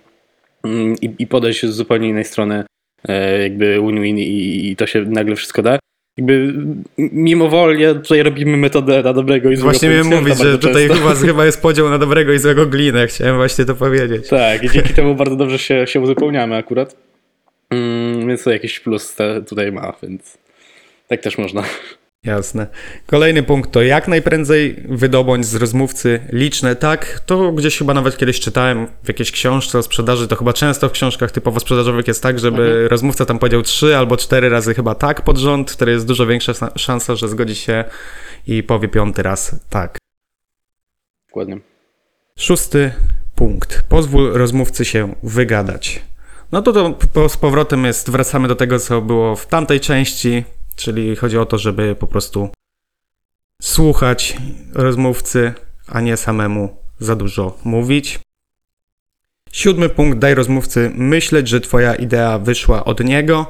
i, 1.01 1.15
i 1.19 1.27
podejść 1.27 1.65
z 1.65 1.75
zupełnie 1.75 2.09
innej 2.09 2.25
strony 2.25 2.63
e, 3.07 3.41
jakby 3.41 3.75
win-win 3.81 4.17
i, 4.17 4.71
i 4.71 4.75
to 4.75 4.87
się 4.87 5.01
nagle 5.01 5.35
wszystko 5.35 5.61
da 5.61 5.79
jakby 6.17 6.53
mimowolnie 6.97 7.95
tutaj 7.95 8.23
robimy 8.23 8.57
metodę 8.57 9.03
na 9.03 9.13
dobrego 9.13 9.51
i 9.51 9.55
złego 9.55 9.71
Właśnie 9.71 9.89
miałem 9.89 10.07
mówić, 10.07 10.37
że 10.37 10.59
tutaj 10.59 10.89
u 10.89 10.93
was 10.93 11.21
chyba 11.21 11.45
jest 11.45 11.61
podział 11.61 11.89
na 11.89 11.97
dobrego 11.97 12.33
i 12.33 12.39
złego 12.39 12.65
glinę, 12.65 13.07
chciałem 13.07 13.35
właśnie 13.35 13.65
to 13.65 13.75
powiedzieć. 13.75 14.27
Tak, 14.27 14.63
i 14.63 14.69
dzięki 14.69 14.93
temu 14.93 15.15
bardzo 15.15 15.35
dobrze 15.35 15.59
się, 15.59 15.87
się 15.87 15.99
uzupełniamy 15.99 16.55
akurat, 16.55 16.95
mm, 17.69 18.27
więc 18.27 18.43
to 18.43 18.51
jakiś 18.51 18.79
plus 18.79 19.15
tutaj 19.47 19.71
ma, 19.71 19.93
więc 20.03 20.37
tak 21.07 21.21
też 21.21 21.37
można. 21.37 21.63
Jasne. 22.23 22.67
Kolejny 23.05 23.43
punkt 23.43 23.71
to 23.71 23.81
jak 23.81 24.07
najprędzej 24.07 24.83
wydobądź 24.89 25.45
z 25.45 25.55
rozmówcy 25.55 26.19
liczne 26.31 26.75
tak. 26.75 27.19
To 27.25 27.51
gdzieś 27.51 27.77
chyba 27.77 27.93
nawet 27.93 28.17
kiedyś 28.17 28.39
czytałem 28.39 28.87
w 29.03 29.07
jakiejś 29.07 29.31
książce 29.31 29.79
o 29.79 29.83
sprzedaży, 29.83 30.27
to 30.27 30.35
chyba 30.35 30.53
często 30.53 30.89
w 30.89 30.91
książkach 30.91 31.31
typowo 31.31 31.59
sprzedażowych 31.59 32.07
jest 32.07 32.23
tak, 32.23 32.39
żeby 32.39 32.63
mhm. 32.63 32.87
rozmówca 32.87 33.25
tam 33.25 33.39
powiedział 33.39 33.61
trzy 33.61 33.97
albo 33.97 34.17
cztery 34.17 34.49
razy 34.49 34.73
chyba 34.73 34.95
tak 34.95 35.21
pod 35.21 35.37
rząd, 35.37 35.71
wtedy 35.71 35.91
jest 35.91 36.07
dużo 36.07 36.25
większa 36.25 36.53
szansa, 36.75 37.15
że 37.15 37.29
zgodzi 37.29 37.55
się 37.55 37.83
i 38.47 38.63
powie 38.63 38.87
piąty 38.87 39.23
raz 39.23 39.55
tak. 39.69 39.97
Dokładnie. 41.27 41.59
Szósty 42.35 42.91
punkt. 43.35 43.83
Pozwól 43.89 44.33
rozmówcy 44.33 44.85
się 44.85 45.15
wygadać. 45.23 46.01
No 46.51 46.61
to, 46.61 46.97
to 47.13 47.29
z 47.29 47.37
powrotem 47.37 47.85
jest, 47.85 48.09
wracamy 48.09 48.47
do 48.47 48.55
tego, 48.55 48.79
co 48.79 49.01
było 49.01 49.35
w 49.35 49.45
tamtej 49.45 49.79
części, 49.79 50.43
Czyli 50.75 51.15
chodzi 51.15 51.37
o 51.37 51.45
to, 51.45 51.57
żeby 51.57 51.95
po 51.95 52.07
prostu 52.07 52.49
słuchać 53.61 54.37
rozmówcy, 54.73 55.53
a 55.87 56.01
nie 56.01 56.17
samemu 56.17 56.77
za 56.99 57.15
dużo 57.15 57.57
mówić. 57.63 58.19
Siódmy 59.51 59.89
punkt, 59.89 60.19
daj 60.19 60.35
rozmówcy 60.35 60.91
myśleć, 60.95 61.47
że 61.47 61.61
twoja 61.61 61.95
idea 61.95 62.39
wyszła 62.39 62.85
od 62.85 63.03
niego. 63.03 63.45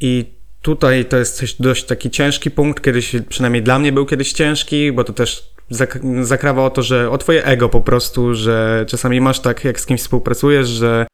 I 0.00 0.24
tutaj 0.62 1.04
to 1.04 1.16
jest 1.16 1.36
coś 1.36 1.54
dość 1.54 1.84
taki 1.84 2.10
ciężki 2.10 2.50
punkt, 2.50 2.84
kiedyś, 2.84 3.16
przynajmniej 3.28 3.62
dla 3.62 3.78
mnie 3.78 3.92
był 3.92 4.06
kiedyś 4.06 4.32
ciężki, 4.32 4.92
bo 4.92 5.04
to 5.04 5.12
też 5.12 5.52
zak 5.70 5.98
zakrawa 6.22 6.64
o 6.64 6.70
to, 6.70 6.82
że 6.82 7.10
o 7.10 7.18
twoje 7.18 7.44
ego 7.44 7.68
po 7.68 7.80
prostu, 7.80 8.34
że 8.34 8.84
czasami 8.88 9.20
masz 9.20 9.40
tak, 9.40 9.64
jak 9.64 9.80
z 9.80 9.86
kimś 9.86 10.00
współpracujesz, 10.00 10.68
że 10.68 11.06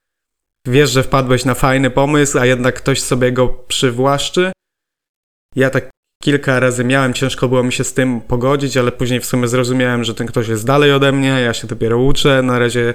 wiesz, 0.66 0.90
że 0.90 1.02
wpadłeś 1.02 1.44
na 1.44 1.54
fajny 1.54 1.90
pomysł, 1.90 2.38
a 2.38 2.46
jednak 2.46 2.74
ktoś 2.74 3.00
sobie 3.00 3.32
go 3.32 3.48
przywłaszczy 3.48 4.52
ja 5.56 5.70
tak 5.70 5.90
kilka 6.22 6.60
razy 6.60 6.84
miałem, 6.84 7.14
ciężko 7.14 7.48
było 7.48 7.62
mi 7.62 7.72
się 7.72 7.84
z 7.84 7.94
tym 7.94 8.20
pogodzić, 8.20 8.76
ale 8.76 8.92
później 8.92 9.20
w 9.20 9.26
sumie 9.26 9.48
zrozumiałem, 9.48 10.04
że 10.04 10.14
ten 10.14 10.26
ktoś 10.26 10.48
jest 10.48 10.66
dalej 10.66 10.92
ode 10.92 11.12
mnie, 11.12 11.28
ja 11.28 11.54
się 11.54 11.66
dopiero 11.66 11.98
uczę, 11.98 12.42
na 12.42 12.58
razie 12.58 12.94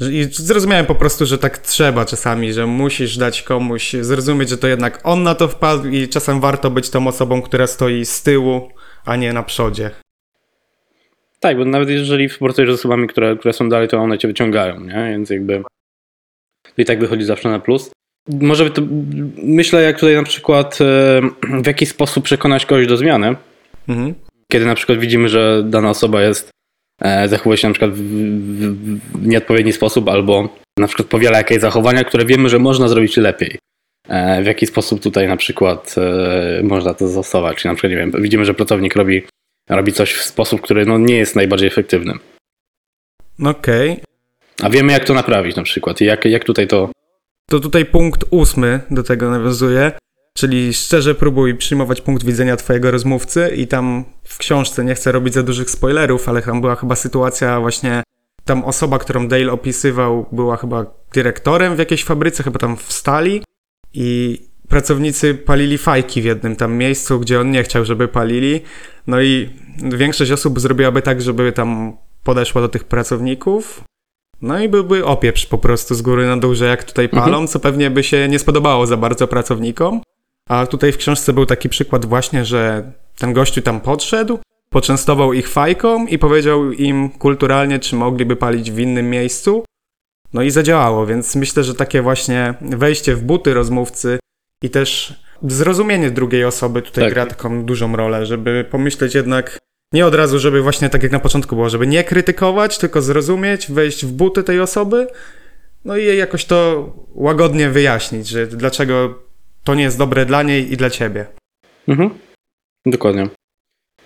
i 0.00 0.24
zrozumiałem 0.30 0.86
po 0.86 0.94
prostu, 0.94 1.26
że 1.26 1.38
tak 1.38 1.58
trzeba 1.58 2.04
czasami, 2.04 2.52
że 2.52 2.66
musisz 2.66 3.16
dać 3.16 3.42
komuś 3.42 3.92
zrozumieć, 3.92 4.48
że 4.48 4.58
to 4.58 4.68
jednak 4.68 5.00
on 5.04 5.22
na 5.22 5.34
to 5.34 5.48
wpadł 5.48 5.88
i 5.88 6.08
czasem 6.08 6.40
warto 6.40 6.70
być 6.70 6.90
tą 6.90 7.06
osobą, 7.06 7.42
która 7.42 7.66
stoi 7.66 8.04
z 8.04 8.22
tyłu, 8.22 8.68
a 9.04 9.16
nie 9.16 9.32
na 9.32 9.42
przodzie. 9.42 9.90
Tak, 11.40 11.58
bo 11.58 11.64
nawet 11.64 11.88
jeżeli 11.88 12.28
współpracujesz 12.28 12.70
z 12.70 12.74
osobami, 12.74 13.08
które, 13.08 13.36
które 13.36 13.52
są 13.54 13.68
dalej, 13.68 13.88
to 13.88 13.98
one 13.98 14.18
cię 14.18 14.28
wyciągają, 14.28 14.80
nie? 14.80 15.08
Więc 15.10 15.30
jakby 15.30 15.62
i 16.78 16.84
tak 16.84 17.00
wychodzi 17.00 17.24
zawsze 17.24 17.48
na 17.48 17.60
plus. 17.60 17.90
Może 18.28 18.70
to, 18.70 18.82
myślę, 19.42 19.82
jak 19.82 19.98
tutaj 20.00 20.14
na 20.14 20.22
przykład 20.22 20.78
e, 20.80 21.20
w 21.62 21.66
jaki 21.66 21.86
sposób 21.86 22.24
przekonać 22.24 22.66
kogoś 22.66 22.86
do 22.86 22.96
zmiany. 22.96 23.36
Mhm. 23.88 24.14
Kiedy 24.52 24.66
na 24.66 24.74
przykład 24.74 24.98
widzimy, 24.98 25.28
że 25.28 25.62
dana 25.64 25.90
osoba 25.90 26.22
jest, 26.22 26.50
e, 27.02 27.28
zachowuje 27.28 27.56
się 27.56 27.68
na 27.68 27.74
przykład 27.74 27.92
w, 27.92 28.00
w, 28.00 28.98
w 29.22 29.26
nieodpowiedni 29.26 29.72
sposób 29.72 30.08
albo 30.08 30.48
na 30.78 30.86
przykład 30.86 31.08
powiela 31.08 31.38
jakieś 31.38 31.60
zachowania, 31.60 32.04
które 32.04 32.24
wiemy, 32.24 32.48
że 32.48 32.58
można 32.58 32.88
zrobić 32.88 33.16
lepiej. 33.16 33.58
E, 34.08 34.42
w 34.42 34.46
jaki 34.46 34.66
sposób 34.66 35.02
tutaj 35.02 35.28
na 35.28 35.36
przykład 35.36 35.94
można 36.62 36.94
to 36.94 37.08
zastosować. 37.08 37.56
Czyli 37.56 37.70
na 37.70 37.74
przykład, 37.74 37.90
nie 37.90 37.96
wiem, 37.96 38.12
widzimy, 38.22 38.44
że 38.44 38.54
pracownik 38.54 38.96
robi, 38.96 39.22
robi 39.68 39.92
coś 39.92 40.12
w 40.12 40.22
sposób, 40.22 40.60
który 40.60 40.86
no, 40.86 40.98
nie 40.98 41.16
jest 41.16 41.36
najbardziej 41.36 41.68
efektywny. 41.68 42.12
Okej. 43.44 43.90
Okay. 43.90 44.04
A 44.62 44.70
wiemy, 44.70 44.92
jak 44.92 45.04
to 45.04 45.14
naprawić 45.14 45.56
na 45.56 45.62
przykład 45.62 46.00
i 46.00 46.04
jak, 46.04 46.24
jak 46.24 46.44
tutaj 46.44 46.66
to 46.66 46.90
to 47.50 47.60
tutaj 47.60 47.84
punkt 47.84 48.24
ósmy 48.30 48.80
do 48.90 49.02
tego 49.02 49.30
nawiązuje, 49.30 49.92
czyli 50.34 50.74
szczerze 50.74 51.14
próbuj 51.14 51.54
przyjmować 51.54 52.00
punkt 52.00 52.24
widzenia 52.24 52.56
twojego 52.56 52.90
rozmówcy 52.90 53.48
i 53.56 53.66
tam 53.66 54.04
w 54.24 54.38
książce, 54.38 54.84
nie 54.84 54.94
chcę 54.94 55.12
robić 55.12 55.34
za 55.34 55.42
dużych 55.42 55.70
spoilerów, 55.70 56.28
ale 56.28 56.42
tam 56.42 56.60
była 56.60 56.76
chyba 56.76 56.96
sytuacja 56.96 57.60
właśnie, 57.60 58.02
tam 58.44 58.64
osoba, 58.64 58.98
którą 58.98 59.28
Dale 59.28 59.52
opisywał, 59.52 60.26
była 60.32 60.56
chyba 60.56 60.86
dyrektorem 61.14 61.76
w 61.76 61.78
jakiejś 61.78 62.04
fabryce, 62.04 62.42
chyba 62.42 62.58
tam 62.58 62.76
w 62.76 62.92
stali 62.92 63.42
i 63.94 64.38
pracownicy 64.68 65.34
palili 65.34 65.78
fajki 65.78 66.22
w 66.22 66.24
jednym 66.24 66.56
tam 66.56 66.74
miejscu, 66.74 67.20
gdzie 67.20 67.40
on 67.40 67.50
nie 67.50 67.62
chciał, 67.62 67.84
żeby 67.84 68.08
palili. 68.08 68.60
No 69.06 69.20
i 69.20 69.50
większość 69.82 70.30
osób 70.30 70.60
zrobiłaby 70.60 71.02
tak, 71.02 71.22
żeby 71.22 71.52
tam 71.52 71.96
podeszła 72.24 72.62
do 72.62 72.68
tych 72.68 72.84
pracowników, 72.84 73.84
no 74.42 74.60
i 74.60 74.68
byłby 74.68 75.04
opieprz 75.04 75.46
po 75.46 75.58
prostu 75.58 75.94
z 75.94 76.02
góry 76.02 76.26
na 76.26 76.36
dół, 76.36 76.54
że 76.54 76.66
jak 76.66 76.84
tutaj 76.84 77.08
palą, 77.08 77.26
mhm. 77.26 77.48
co 77.48 77.60
pewnie 77.60 77.90
by 77.90 78.02
się 78.02 78.28
nie 78.28 78.38
spodobało 78.38 78.86
za 78.86 78.96
bardzo 78.96 79.28
pracownikom. 79.28 80.00
A 80.48 80.66
tutaj 80.66 80.92
w 80.92 80.96
książce 80.96 81.32
był 81.32 81.46
taki 81.46 81.68
przykład 81.68 82.06
właśnie, 82.06 82.44
że 82.44 82.92
ten 83.18 83.32
gościu 83.32 83.62
tam 83.62 83.80
podszedł, 83.80 84.38
poczęstował 84.70 85.32
ich 85.32 85.48
fajką 85.48 86.06
i 86.06 86.18
powiedział 86.18 86.72
im 86.72 87.10
kulturalnie, 87.10 87.78
czy 87.78 87.96
mogliby 87.96 88.36
palić 88.36 88.70
w 88.70 88.78
innym 88.78 89.10
miejscu. 89.10 89.64
No 90.32 90.42
i 90.42 90.50
zadziałało, 90.50 91.06
więc 91.06 91.36
myślę, 91.36 91.64
że 91.64 91.74
takie 91.74 92.02
właśnie 92.02 92.54
wejście 92.60 93.14
w 93.14 93.22
buty 93.22 93.54
rozmówcy 93.54 94.18
i 94.62 94.70
też 94.70 95.20
zrozumienie 95.42 96.10
drugiej 96.10 96.44
osoby 96.44 96.82
tutaj 96.82 97.04
tak. 97.04 97.12
gra 97.12 97.26
taką 97.26 97.64
dużą 97.64 97.96
rolę, 97.96 98.26
żeby 98.26 98.66
pomyśleć 98.70 99.14
jednak, 99.14 99.58
nie 99.92 100.06
od 100.06 100.14
razu, 100.14 100.38
żeby 100.38 100.62
właśnie 100.62 100.90
tak 100.90 101.02
jak 101.02 101.12
na 101.12 101.20
początku 101.20 101.56
było, 101.56 101.70
żeby 101.70 101.86
nie 101.86 102.04
krytykować, 102.04 102.78
tylko 102.78 103.02
zrozumieć, 103.02 103.70
wejść 103.70 104.06
w 104.06 104.12
buty 104.12 104.42
tej 104.42 104.60
osoby, 104.60 105.06
no 105.84 105.96
i 105.96 106.04
jej 106.04 106.18
jakoś 106.18 106.44
to 106.44 106.92
łagodnie 107.14 107.70
wyjaśnić, 107.70 108.28
że 108.28 108.46
dlaczego 108.46 109.22
to 109.64 109.74
nie 109.74 109.82
jest 109.82 109.98
dobre 109.98 110.26
dla 110.26 110.42
niej 110.42 110.72
i 110.72 110.76
dla 110.76 110.90
ciebie. 110.90 111.26
Mhm. 111.88 112.10
Dokładnie. 112.86 113.28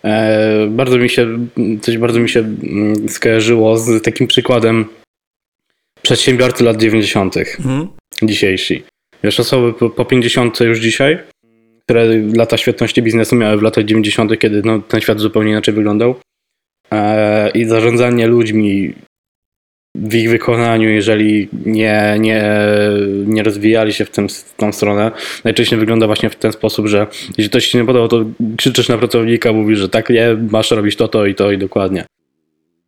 E, 0.05 0.67
bardzo 0.71 0.99
mi 0.99 1.09
się, 1.09 1.47
coś 1.81 1.99
bardzo 1.99 2.21
mi 2.21 2.29
się 2.29 2.41
mm, 2.41 3.09
skojarzyło 3.09 3.79
z 3.79 4.03
takim 4.03 4.27
przykładem 4.27 4.85
przedsiębiorcy 6.03 6.65
lat 6.65 6.77
90. 6.77 7.37
Mhm. 7.37 7.89
dzisiejsi. 8.23 8.85
Wiesz, 9.25 9.41
osoby 9.41 9.73
po, 9.73 9.91
po 9.91 10.05
50 10.05 10.61
już 10.61 10.79
dzisiaj 10.79 11.19
które 11.85 12.07
lata 12.37 12.57
świetności 12.57 13.03
biznesu 13.03 13.37
miały 13.37 13.57
w 13.57 13.63
latach 13.63 13.85
90., 13.85 14.39
kiedy 14.39 14.63
no, 14.65 14.79
ten 14.79 15.01
świat 15.01 15.21
zupełnie 15.21 15.51
inaczej 15.51 15.75
wyglądał. 15.75 16.15
E, 16.93 17.51
I 17.51 17.65
zarządzanie 17.65 18.27
ludźmi 18.27 18.95
w 19.95 20.15
ich 20.15 20.31
wykonaniu, 20.31 20.89
jeżeli 20.89 21.49
nie, 21.67 22.17
nie, 22.21 22.45
nie 23.27 23.43
rozwijali 23.43 23.93
się 23.93 24.05
w, 24.05 24.11
tym, 24.11 24.29
w 24.29 24.55
tą 24.57 24.73
stronę, 24.73 25.11
najczęściej 25.45 25.79
wygląda 25.79 26.07
właśnie 26.07 26.31
w 26.31 26.37
ten 26.37 26.53
sposób, 26.53 26.87
że 26.87 27.07
jeśli 27.39 27.51
coś 27.51 27.69
ci 27.69 27.79
nie 27.79 27.85
podoba, 27.85 28.09
to 28.09 28.25
krzyczysz 28.57 28.89
na 28.89 28.99
pracownika, 28.99 29.53
mówisz, 29.53 29.79
że 29.79 29.89
tak, 29.89 30.11
nie, 30.11 30.37
masz 30.51 30.71
robić 30.71 30.97
to, 30.97 31.09
to 31.09 31.27
i 31.27 31.35
to 31.35 31.53
i 31.53 31.59
dokładnie. 31.59 32.05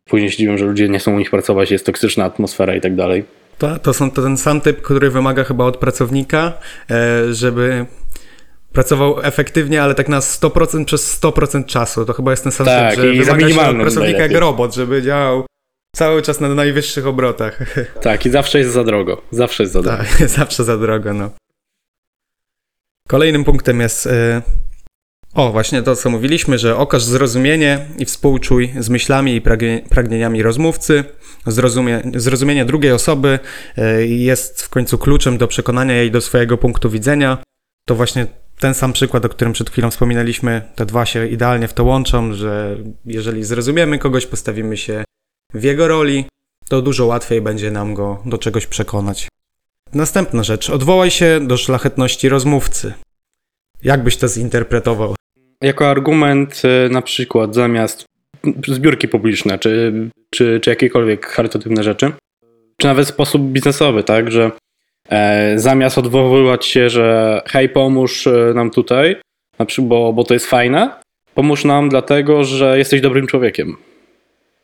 Później 0.09 0.31
się 0.31 0.37
dziwią, 0.37 0.57
że 0.57 0.65
ludzie 0.65 0.89
nie 0.89 0.99
chcą 0.99 1.15
u 1.15 1.19
nich 1.19 1.29
pracować, 1.29 1.71
jest 1.71 1.85
toksyczna 1.85 2.25
atmosfera 2.25 2.75
i 2.75 2.81
tak 2.81 2.95
dalej. 2.95 3.23
To, 3.57 3.79
to 3.79 3.93
są 3.93 4.11
to 4.11 4.21
ten 4.21 4.37
sam 4.37 4.61
typ, 4.61 4.81
który 4.81 5.09
wymaga 5.09 5.43
chyba 5.43 5.65
od 5.65 5.77
pracownika, 5.77 6.53
e, 6.91 7.33
żeby 7.33 7.85
pracował 8.75 9.21
efektywnie, 9.21 9.83
ale 9.83 9.95
tak 9.95 10.09
na 10.09 10.19
100% 10.19 10.85
przez 10.85 11.21
100% 11.21 11.65
czasu. 11.65 12.05
To 12.05 12.13
chyba 12.13 12.31
jest 12.31 12.43
ten 12.43 12.51
sam 12.51 12.65
tak, 12.65 12.95
typ, 12.95 13.03
że 13.03 13.23
wymaga 13.23 13.49
się 13.49 13.69
od 13.69 13.77
pracownika 13.77 14.19
jak 14.19 14.31
robot, 14.31 14.75
żeby 14.75 15.01
działał 15.01 15.45
cały 15.95 16.21
czas 16.21 16.39
na 16.39 16.49
najwyższych 16.49 17.07
obrotach. 17.07 17.59
Tak, 18.01 18.25
i 18.25 18.29
zawsze 18.29 18.59
jest 18.59 18.71
za 18.71 18.83
drogo. 18.83 19.21
Zawsze 19.31 19.63
jest 19.63 19.73
za 19.73 19.81
drogo. 19.81 19.97
Tak, 19.97 20.29
zawsze 20.39 20.63
za 20.63 20.77
drogo, 20.77 21.13
no. 21.13 21.29
Kolejnym 23.07 23.43
punktem 23.43 23.79
jest... 23.79 24.05
Yy... 24.05 24.41
O, 25.33 25.51
właśnie 25.51 25.83
to, 25.83 25.95
co 25.95 26.09
mówiliśmy, 26.09 26.57
że 26.57 26.77
okaż 26.77 27.03
zrozumienie 27.03 27.85
i 27.97 28.05
współczuj 28.05 28.73
z 28.79 28.89
myślami 28.89 29.35
i 29.35 29.41
pragnieniami 29.89 30.43
rozmówcy. 30.43 31.03
Zrozumie, 31.47 32.01
zrozumienie 32.15 32.65
drugiej 32.65 32.91
osoby 32.91 33.39
y, 33.77 34.07
jest 34.07 34.61
w 34.61 34.69
końcu 34.69 34.97
kluczem 34.97 35.37
do 35.37 35.47
przekonania 35.47 35.93
jej 35.93 36.11
do 36.11 36.21
swojego 36.21 36.57
punktu 36.57 36.89
widzenia. 36.89 37.37
To 37.87 37.95
właśnie 37.95 38.27
ten 38.65 38.73
sam 38.73 38.93
przykład, 38.93 39.25
o 39.25 39.29
którym 39.29 39.53
przed 39.53 39.69
chwilą 39.69 39.91
wspominaliśmy, 39.91 40.61
te 40.75 40.85
dwa 40.85 41.05
się 41.05 41.27
idealnie 41.27 41.67
w 41.67 41.73
to 41.73 41.83
łączą, 41.83 42.33
że 42.33 42.77
jeżeli 43.05 43.43
zrozumiemy 43.43 43.99
kogoś, 43.99 44.25
postawimy 44.25 44.77
się 44.77 45.03
w 45.53 45.63
jego 45.63 45.87
roli, 45.87 46.25
to 46.69 46.81
dużo 46.81 47.05
łatwiej 47.05 47.41
będzie 47.41 47.71
nam 47.71 47.93
go 47.93 48.21
do 48.25 48.37
czegoś 48.37 48.67
przekonać. 48.67 49.27
Następna 49.93 50.43
rzecz. 50.43 50.69
Odwołaj 50.69 51.11
się 51.11 51.39
do 51.47 51.57
szlachetności 51.57 52.29
rozmówcy. 52.29 52.93
Jak 53.83 54.03
byś 54.03 54.17
to 54.17 54.27
zinterpretował? 54.27 55.15
Jako 55.61 55.89
argument 55.89 56.61
y, 56.85 56.89
na 56.89 57.01
przykład 57.01 57.55
zamiast 57.55 58.05
zbiórki 58.67 59.07
publiczne, 59.07 59.59
czy, 59.59 59.93
czy, 60.29 60.59
czy 60.59 60.69
jakiekolwiek 60.69 61.27
charytatywne 61.27 61.83
rzeczy, 61.83 62.11
czy 62.77 62.87
nawet 62.87 63.07
sposób 63.07 63.41
biznesowy, 63.41 64.03
tak, 64.03 64.31
że 64.31 64.51
zamiast 65.55 65.97
odwoływać 65.97 66.65
się, 66.65 66.89
że 66.89 67.41
hej, 67.47 67.69
pomóż 67.69 68.27
e, 68.27 68.51
nam 68.55 68.71
tutaj, 68.71 69.15
na 69.59 69.65
przykład, 69.65 69.87
bo, 69.89 70.13
bo 70.13 70.23
to 70.23 70.33
jest 70.33 70.45
fajne, 70.45 70.89
pomóż 71.35 71.65
nam 71.65 71.89
dlatego, 71.89 72.43
że 72.43 72.77
jesteś 72.77 73.01
dobrym 73.01 73.27
człowiekiem. 73.27 73.77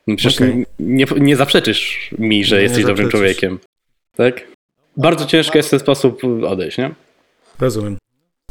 No 0.07 0.15
Przecież 0.15 0.41
Okej. 0.41 0.65
nie, 0.79 1.05
nie 1.19 1.36
zaprzeczysz 1.36 2.10
mi, 2.19 2.45
że 2.45 2.55
Nie 2.55 2.62
jesteś 2.63 2.81
dobrym 2.86 2.98
zaprzeczysz. 2.98 3.12
człowiekiem. 3.12 3.60
Tak? 4.15 4.48
Bardzo 4.98 5.25
ciężko 5.25 5.57
jest 5.57 5.69
w 5.69 5.71
ten 5.71 5.79
sposób 5.79 6.21
odejść, 6.48 6.77
nie? 6.77 6.91
Rozumiem. 7.60 7.98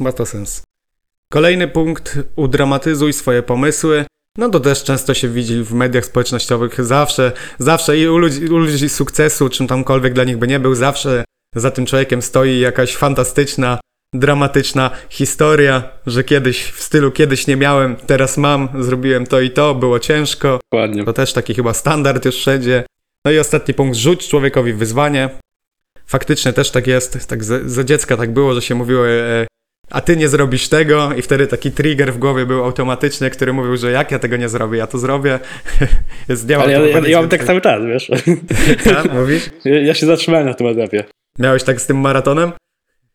Ma 0.00 0.12
to 0.12 0.26
sens. 0.26 0.62
Kolejny 1.32 1.68
punkt. 1.68 2.18
Udramatyzuj 2.37 3.12
swoje 3.12 3.42
pomysły. 3.42 4.04
No 4.38 4.49
to 4.49 4.61
też 4.61 4.85
często 4.85 5.14
się 5.14 5.28
widzi 5.28 5.62
w 5.62 5.73
mediach 5.73 6.04
społecznościowych. 6.04 6.85
Zawsze, 6.85 7.32
zawsze 7.59 7.99
i 7.99 8.09
u 8.09 8.18
ludzi, 8.18 8.47
u 8.47 8.56
ludzi 8.59 8.88
sukcesu, 8.88 9.49
czym 9.49 9.66
tamkolwiek 9.66 10.12
dla 10.12 10.25
nich 10.25 10.37
by 10.38 10.47
nie 10.47 10.61
był, 10.61 10.75
zawsze 10.75 11.25
za 11.54 11.71
tym 11.71 11.87
człowiekiem 11.87 12.23
stoi 12.23 12.59
jakaś 12.59 12.97
fantastyczna, 12.97 13.80
dramatyczna 14.14 14.90
historia, 15.09 15.83
że 16.07 16.25
kiedyś 16.25 16.64
w 16.64 16.83
stylu 16.83 17.11
kiedyś 17.11 17.47
nie 17.47 17.57
miałem, 17.57 17.97
teraz 17.97 18.38
mam, 18.38 18.69
zrobiłem 18.78 19.26
to 19.26 19.40
i 19.40 19.50
to, 19.50 19.75
było 19.75 19.99
ciężko. 19.99 20.59
Dokładnie. 20.73 21.04
To 21.04 21.12
też 21.12 21.33
taki 21.33 21.54
chyba 21.54 21.75
standard 21.75 22.25
już 22.25 22.37
wszędzie. 22.37 22.85
No 23.25 23.30
i 23.30 23.38
ostatni 23.38 23.75
punkt, 23.75 23.97
rzuć 23.97 24.28
człowiekowi 24.28 24.73
wyzwanie. 24.73 25.30
Faktycznie 26.07 26.52
też 26.52 26.71
tak 26.71 26.87
jest, 26.87 27.28
tak 27.28 27.45
za, 27.45 27.69
za 27.69 27.85
dziecka 27.85 28.16
tak 28.16 28.33
było, 28.33 28.54
że 28.54 28.62
się 28.62 28.75
mówiło, 28.75 29.09
e, 29.09 29.47
a 29.90 30.00
ty 30.00 30.16
nie 30.16 30.28
zrobisz 30.28 30.69
tego 30.69 31.14
i 31.14 31.23
wtedy 31.23 31.47
taki 31.47 31.73
trigger 31.73 32.12
w 32.12 32.19
głowie 32.19 32.47
był 32.47 32.64
automatycznie, 32.64 33.30
który 33.30 33.52
mówił, 33.52 33.76
że 33.76 33.90
jak 33.90 34.11
ja 34.11 34.19
tego 34.19 34.37
nie 34.37 34.49
zrobię, 34.49 34.78
ja 34.78 34.87
to 34.87 34.99
zrobię. 34.99 35.38
Ale 36.59 36.73
ja, 36.73 36.80
ja, 36.80 37.09
ja 37.09 37.21
mam 37.21 37.28
tak 37.28 37.40
więcej. 37.40 37.47
cały 37.47 37.61
czas, 37.61 37.85
wiesz? 37.85 38.11
Tak, 38.95 39.12
mówisz? 39.12 39.50
Ja, 39.64 39.80
ja 39.80 39.95
się 39.95 40.07
zatrzymałem 40.07 40.47
na 40.47 40.54
tym 40.54 40.66
etapie. 40.66 41.04
Miałeś 41.39 41.63
tak 41.65 41.81
z 41.81 41.87
tym 41.87 41.97
maratonem? 42.01 42.53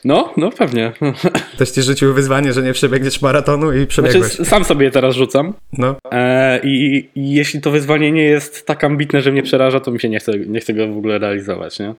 No, 0.04 0.34
no 0.38 0.52
pewnie. 0.52 0.92
Ktoś 1.56 1.70
ci 1.70 1.82
rzucił 1.84 2.14
wyzwanie, 2.14 2.54
że 2.54 2.62
nie 2.64 2.74
przebiegniesz 2.74 3.22
maratonu 3.22 3.74
i 3.74 3.88
przebiegłeś. 3.88 4.24
Znaczy, 4.34 4.46
sam 4.50 4.66
sobie 4.66 4.86
je 4.86 4.92
teraz 4.92 5.16
rzucam. 5.16 5.54
No, 5.78 5.96
E, 6.12 6.60
i, 6.64 7.10
I 7.16 7.32
jeśli 7.34 7.62
to 7.62 7.72
wyzwanie 7.72 8.12
nie 8.12 8.24
jest 8.24 8.66
tak 8.66 8.84
ambitne, 8.84 9.22
że 9.22 9.32
mnie 9.32 9.44
przeraża, 9.44 9.80
to 9.80 9.92
mi 9.92 10.00
się 10.00 10.10
nie 10.10 10.20
chce, 10.20 10.32
nie 10.40 10.60
chce 10.60 10.74
go 10.74 10.88
w 10.88 10.98
ogóle 10.98 11.20
realizować, 11.20 11.80
nie? 11.80 11.94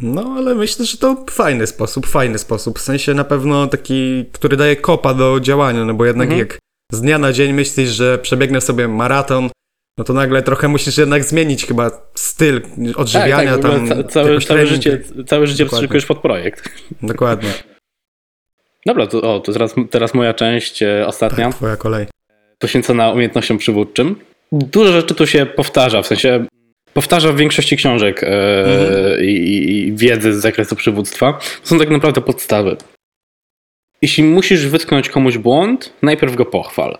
no, 0.00 0.34
ale 0.36 0.54
myślę, 0.54 0.84
że 0.84 0.98
to 0.98 1.24
fajny 1.30 1.66
sposób, 1.66 2.06
fajny 2.06 2.38
sposób. 2.38 2.78
W 2.78 2.82
sensie 2.82 3.14
na 3.14 3.24
pewno 3.24 3.66
taki, 3.66 4.24
który 4.32 4.56
daje 4.56 4.76
kopa 4.76 5.14
do 5.14 5.40
działania, 5.40 5.84
no 5.84 5.94
bo 5.94 6.04
jednak 6.06 6.26
Mhm. 6.28 6.38
jak 6.38 6.58
z 6.92 7.00
dnia 7.00 7.18
na 7.18 7.32
dzień 7.32 7.52
myślisz, 7.52 7.88
że 7.90 8.18
przebiegnę 8.18 8.60
sobie 8.60 8.88
maraton, 8.88 9.48
no 9.98 10.04
to 10.04 10.12
nagle 10.12 10.42
trochę 10.42 10.68
musisz 10.68 10.98
jednak 10.98 11.24
zmienić 11.24 11.66
chyba 11.66 11.90
styl 12.14 12.60
odżywiania 12.96 13.56
tak, 13.56 13.64
ogóle 13.64 13.88
tam. 13.88 14.04
ca, 14.04 14.04
całe, 14.44 14.66
życie, 14.66 15.00
całe 15.26 15.46
życie 15.46 15.66
wstrzykujesz 15.66 16.06
pod 16.06 16.18
projekt. 16.18 16.68
Dokładnie. 17.02 17.50
Dobra, 18.86 19.06
to, 19.06 19.34
o, 19.34 19.40
to 19.40 19.52
teraz, 19.52 19.74
teraz 19.90 20.14
moja 20.14 20.34
część, 20.34 20.82
e, 20.82 21.06
ostatnia, 21.06 21.46
Tak, 21.46 21.54
twoja 21.54 21.76
kolej. 21.76 22.06
poświęcona 22.58 23.10
umiejętnościom 23.10 23.58
przywódczym. 23.58 24.16
Dużo 24.52 24.92
rzeczy 24.92 25.14
tu 25.14 25.26
się 25.26 25.46
powtarza, 25.46 26.02
w 26.02 26.06
sensie 26.06 26.46
powtarza 26.94 27.32
w 27.32 27.36
większości 27.36 27.76
książek 27.76 28.22
e, 28.22 28.26
Mhm. 28.64 29.24
i, 29.24 29.26
i, 29.30 29.78
i 29.86 29.92
wiedzy 29.96 30.34
z 30.34 30.36
zakresu 30.36 30.76
przywództwa. 30.76 31.32
To 31.62 31.68
są 31.68 31.78
tak 31.78 31.90
naprawdę 31.90 32.20
podstawy. 32.20 32.76
Jeśli 34.02 34.24
musisz 34.24 34.66
wytknąć 34.66 35.08
komuś 35.08 35.38
błąd, 35.38 35.92
najpierw 36.02 36.34
go 36.34 36.44
pochwal. 36.44 36.98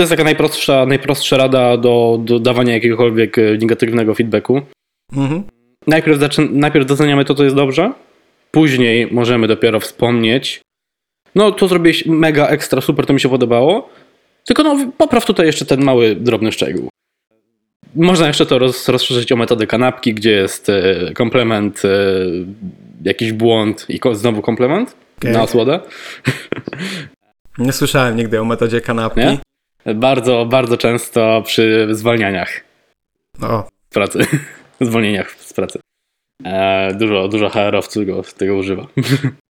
To 0.00 0.02
jest 0.02 0.10
taka 0.10 0.24
najprostsza, 0.24 0.86
najprostsza 0.86 1.36
rada 1.36 1.76
do, 1.76 2.20
do 2.24 2.38
dawania 2.38 2.74
jakiegokolwiek 2.74 3.38
e, 3.38 3.42
negatywnego 3.60 4.14
feedbacku. 4.14 4.62
Mhm. 5.16 5.42
Najpierw, 5.86 6.18
zaczyn- 6.18 6.52
najpierw 6.52 6.86
doceniamy 6.86 7.24
to, 7.24 7.34
co 7.34 7.44
jest 7.44 7.56
dobrze, 7.56 7.92
później 8.50 9.08
możemy 9.12 9.48
dopiero 9.48 9.80
wspomnieć. 9.80 10.60
No, 11.34 11.52
to 11.52 11.68
zrobiłeś 11.68 12.06
mega 12.06 12.48
ekstra, 12.48 12.80
super, 12.80 13.06
to 13.06 13.12
mi 13.12 13.20
się 13.20 13.28
podobało. 13.28 13.88
Tylko 14.46 14.62
no, 14.62 14.92
popraw 14.98 15.26
tutaj 15.26 15.46
jeszcze 15.46 15.64
ten 15.66 15.84
mały, 15.84 16.16
drobny 16.16 16.52
szczegół. 16.52 16.88
Można 17.94 18.26
jeszcze 18.26 18.46
to 18.46 18.58
roz, 18.58 18.88
rozszerzyć 18.88 19.32
o 19.32 19.36
metodę 19.36 19.66
kanapki, 19.66 20.14
gdzie 20.14 20.30
jest 20.30 20.68
e, 20.68 20.94
komplement, 21.14 21.82
e, 21.84 21.88
jakiś 23.04 23.32
błąd 23.32 23.86
i 23.88 23.98
ko- 23.98 24.14
znowu 24.14 24.42
komplement 24.42 24.96
Okej. 25.18 25.32
na 25.32 25.42
osłodę. 25.42 25.80
Nie 27.58 27.72
słyszałem 27.72 28.16
nigdy 28.16 28.40
o 28.40 28.44
metodzie 28.44 28.80
kanapki. 28.80 29.20
Nie? 29.20 29.38
Bardzo, 29.94 30.46
bardzo 30.46 30.76
często 30.76 31.42
przy 31.46 31.88
zwalnianiach 31.90 32.60
O, 33.42 33.68
z 33.90 33.94
pracy. 33.94 34.18
Zwolnieniach 34.80 35.34
z 35.34 35.52
pracy. 35.52 35.78
E, 36.44 36.94
dużo, 36.94 37.28
dużo 37.28 37.48
HR-owców 37.48 38.06
go, 38.06 38.22
tego 38.36 38.56
używa. 38.56 38.86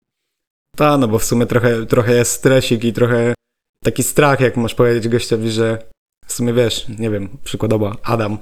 ta, 0.77 0.97
no 0.97 1.07
bo 1.07 1.19
w 1.19 1.23
sumie 1.23 1.45
trochę, 1.45 1.85
trochę 1.85 2.13
jest 2.13 2.31
stresik 2.31 2.83
i 2.83 2.93
trochę 2.93 3.33
taki 3.83 4.03
strach, 4.03 4.39
jak 4.39 4.57
masz 4.57 4.75
powiedzieć 4.75 5.07
gościowi, 5.07 5.51
że 5.51 5.77
w 6.25 6.33
sumie 6.33 6.53
wiesz, 6.53 6.85
nie 6.99 7.09
wiem, 7.09 7.37
przykładowo 7.43 7.95
Adam. 8.03 8.37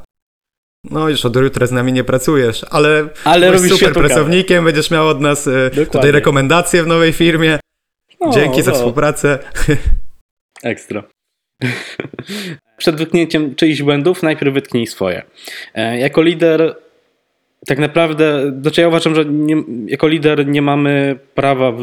No 0.83 1.09
już 1.09 1.25
od 1.25 1.35
jutra 1.35 1.67
z 1.67 1.71
nami 1.71 1.93
nie 1.93 2.03
pracujesz, 2.03 2.65
ale, 2.69 3.09
Ale 3.23 3.51
robisz 3.51 3.71
super 3.71 3.93
pracownikiem, 3.93 4.65
będziesz 4.65 4.91
miał 4.91 5.07
od 5.07 5.21
nas 5.21 5.47
e, 5.47 5.69
tutaj 5.69 5.85
Dokładnie. 5.85 6.11
rekomendacje 6.11 6.83
w 6.83 6.87
nowej 6.87 7.13
firmie. 7.13 7.59
No, 8.21 8.29
Dzięki 8.31 8.61
za 8.61 8.71
no, 8.71 8.77
współpracę. 8.77 9.39
Ekstra. 10.63 11.03
Przed 12.77 12.95
wytknięciem 12.95 13.55
czyichś 13.55 13.81
błędów 13.81 14.23
najpierw 14.23 14.53
wytknij 14.53 14.87
swoje. 14.87 15.23
E, 15.73 15.99
Jako 15.99 16.21
lider 16.21 16.75
tak 17.67 17.79
naprawdę, 17.79 18.53
znaczy 18.61 18.81
ja 18.81 18.87
uważam, 18.87 19.15
że 19.15 19.25
nie, 19.25 19.55
jako 19.87 20.07
lider 20.07 20.47
nie 20.47 20.61
mamy 20.61 21.19
prawa, 21.35 21.73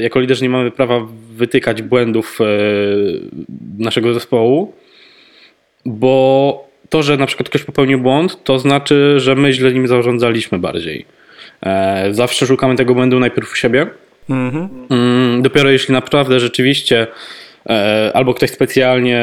jako 0.00 0.20
liderzy 0.20 0.42
nie 0.42 0.48
mamy 0.48 0.70
prawa 0.70 1.06
wytykać 1.36 1.82
błędów 1.82 2.38
e, 2.40 2.44
naszego 3.78 4.14
zespołu, 4.14 4.72
bo 5.86 6.68
to, 6.88 7.02
że 7.02 7.16
na 7.16 7.26
przykład 7.26 7.48
ktoś 7.48 7.62
popełnił 7.62 7.98
błąd, 8.00 8.44
to 8.44 8.58
znaczy, 8.58 9.14
że 9.20 9.34
my 9.34 9.52
źle 9.52 9.72
nim 9.72 9.88
zarządzaliśmy 9.88 10.58
bardziej. 10.58 11.06
E, 11.62 12.08
Zawsze 12.10 12.46
szukamy 12.46 12.76
tego 12.76 12.94
błędu 12.94 13.18
najpierw 13.20 13.52
u 13.52 13.56
siebie, 13.56 13.86
Mhm. 14.30 14.68
Mm, 14.90 15.42
Dopiero 15.42 15.70
jeśli 15.70 15.92
naprawdę 15.94 16.40
rzeczywiście 16.40 17.06
albo 18.14 18.34
ktoś 18.34 18.50
specjalnie, 18.50 19.22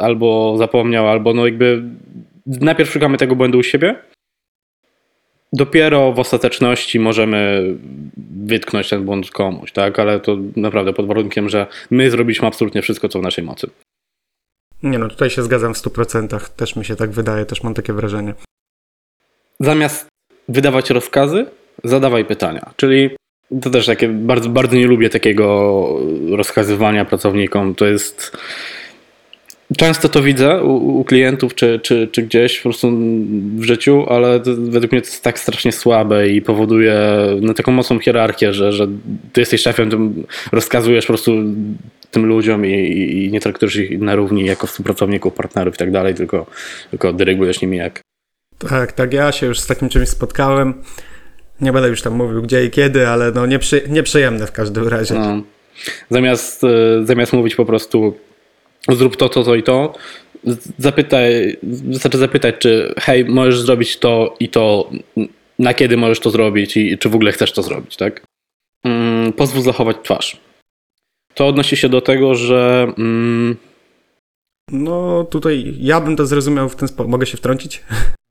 albo 0.00 0.56
zapomniał, 0.58 1.08
albo 1.08 1.34
no 1.34 1.46
jakby 1.46 1.82
najpierw 2.46 2.90
szukamy 2.90 3.18
tego 3.18 3.36
błędu 3.36 3.58
u 3.58 3.62
siebie. 3.62 3.96
Dopiero 5.52 6.12
w 6.12 6.18
ostateczności 6.18 7.00
możemy 7.00 7.62
wytknąć 8.44 8.88
ten 8.88 9.04
błąd 9.04 9.30
komuś, 9.30 9.72
tak? 9.72 9.98
Ale 9.98 10.20
to 10.20 10.36
naprawdę 10.56 10.92
pod 10.92 11.06
warunkiem, 11.06 11.48
że 11.48 11.66
my 11.90 12.10
zrobiliśmy 12.10 12.48
absolutnie 12.48 12.82
wszystko, 12.82 13.08
co 13.08 13.18
w 13.18 13.22
naszej 13.22 13.44
mocy. 13.44 13.70
Nie 14.82 14.98
no, 14.98 15.08
tutaj 15.08 15.30
się 15.30 15.42
zgadzam 15.42 15.74
w 15.74 15.76
100%. 15.76 16.48
Też 16.48 16.76
mi 16.76 16.84
się 16.84 16.96
tak 16.96 17.10
wydaje, 17.10 17.46
też 17.46 17.62
mam 17.62 17.74
takie 17.74 17.92
wrażenie. 17.92 18.34
Zamiast 19.60 20.08
wydawać 20.48 20.90
rozkazy, 20.90 21.46
zadawaj 21.84 22.24
pytania. 22.24 22.70
Czyli 22.76 23.10
to 23.62 23.70
też 23.70 23.86
takie, 23.86 24.08
bardzo, 24.08 24.48
bardzo 24.48 24.76
nie 24.76 24.86
lubię 24.86 25.10
takiego 25.10 25.88
rozkazywania 26.30 27.04
pracownikom. 27.04 27.74
To 27.74 27.86
jest. 27.86 28.36
Często 29.76 30.08
to 30.08 30.22
widzę 30.22 30.62
u, 30.62 30.98
u 31.00 31.04
klientów 31.04 31.54
czy, 31.54 31.80
czy, 31.82 32.08
czy 32.12 32.22
gdzieś 32.22 32.58
po 32.58 32.62
prostu 32.62 32.92
w 33.56 33.62
życiu, 33.62 34.06
ale 34.08 34.40
to, 34.40 34.50
według 34.56 34.92
mnie 34.92 35.00
to 35.00 35.06
jest 35.06 35.24
tak 35.24 35.38
strasznie 35.38 35.72
słabe 35.72 36.28
i 36.28 36.42
powoduje 36.42 37.00
no, 37.40 37.54
taką 37.54 37.72
mocną 37.72 37.98
hierarchię, 37.98 38.52
że, 38.52 38.72
że 38.72 38.88
ty 39.32 39.40
jesteś 39.40 39.62
szefem, 39.62 39.90
to 39.90 39.98
rozkazujesz 40.52 41.06
po 41.06 41.12
prostu 41.12 41.32
tym 42.10 42.26
ludziom 42.26 42.66
i, 42.66 42.72
i, 42.72 43.24
i 43.24 43.32
nie 43.32 43.40
traktujesz 43.40 43.76
ich 43.76 44.00
na 44.00 44.14
równi 44.14 44.44
jako 44.44 44.66
współpracowników, 44.66 45.34
partnerów 45.34 45.74
i 45.74 45.78
tak 45.78 45.90
dalej, 45.90 46.14
tylko, 46.14 46.46
tylko 46.90 47.12
dyrygujesz 47.12 47.62
nimi 47.62 47.76
jak, 47.76 48.00
Tak, 48.68 48.92
tak, 48.92 49.12
ja 49.12 49.32
się 49.32 49.46
już 49.46 49.60
z 49.60 49.66
takim 49.66 49.88
czymś 49.88 50.08
spotkałem. 50.08 50.74
Nie 51.60 51.72
będę 51.72 51.88
już 51.88 52.02
tam 52.02 52.14
mówił 52.14 52.42
gdzie 52.42 52.64
i 52.64 52.70
kiedy, 52.70 53.08
ale 53.08 53.32
no 53.32 53.46
nieprzy, 53.46 53.82
nieprzyjemne 53.88 54.46
w 54.46 54.52
każdym 54.52 54.88
razie. 54.88 55.14
No. 55.14 55.42
Zamiast, 56.10 56.64
e, 56.64 56.68
zamiast 57.06 57.32
mówić 57.32 57.54
po 57.54 57.64
prostu 57.64 58.16
zrób 58.88 59.16
to, 59.16 59.28
to, 59.28 59.44
to 59.44 59.54
i 59.54 59.62
to, 59.62 59.94
zapytaj, 60.78 61.56
wystarczy 61.62 62.18
zapytać, 62.18 62.54
czy 62.58 62.94
hej, 62.98 63.24
możesz 63.24 63.60
zrobić 63.60 63.98
to 63.98 64.36
i 64.40 64.48
to, 64.48 64.90
na 65.58 65.74
kiedy 65.74 65.96
możesz 65.96 66.20
to 66.20 66.30
zrobić 66.30 66.76
i 66.76 66.98
czy 66.98 67.08
w 67.08 67.14
ogóle 67.14 67.32
chcesz 67.32 67.52
to 67.52 67.62
zrobić, 67.62 67.96
tak? 67.96 68.22
Mm, 68.84 69.32
Pozwól 69.32 69.62
zachować 69.62 69.96
twarz. 70.02 70.36
to 71.34 71.46
odnosi 71.46 71.76
się 71.76 71.88
do 71.88 72.00
tego, 72.00 72.34
że. 72.34 72.92
Mm, 72.98 73.56
No 74.72 75.24
tutaj 75.24 75.74
ja 75.80 76.00
bym 76.00 76.16
to 76.16 76.26
zrozumiał 76.26 76.68
w 76.68 76.76
ten 76.76 76.88
sposób. 76.88 77.10
Mogę 77.10 77.26
się 77.26 77.36
wtrącić? 77.36 77.82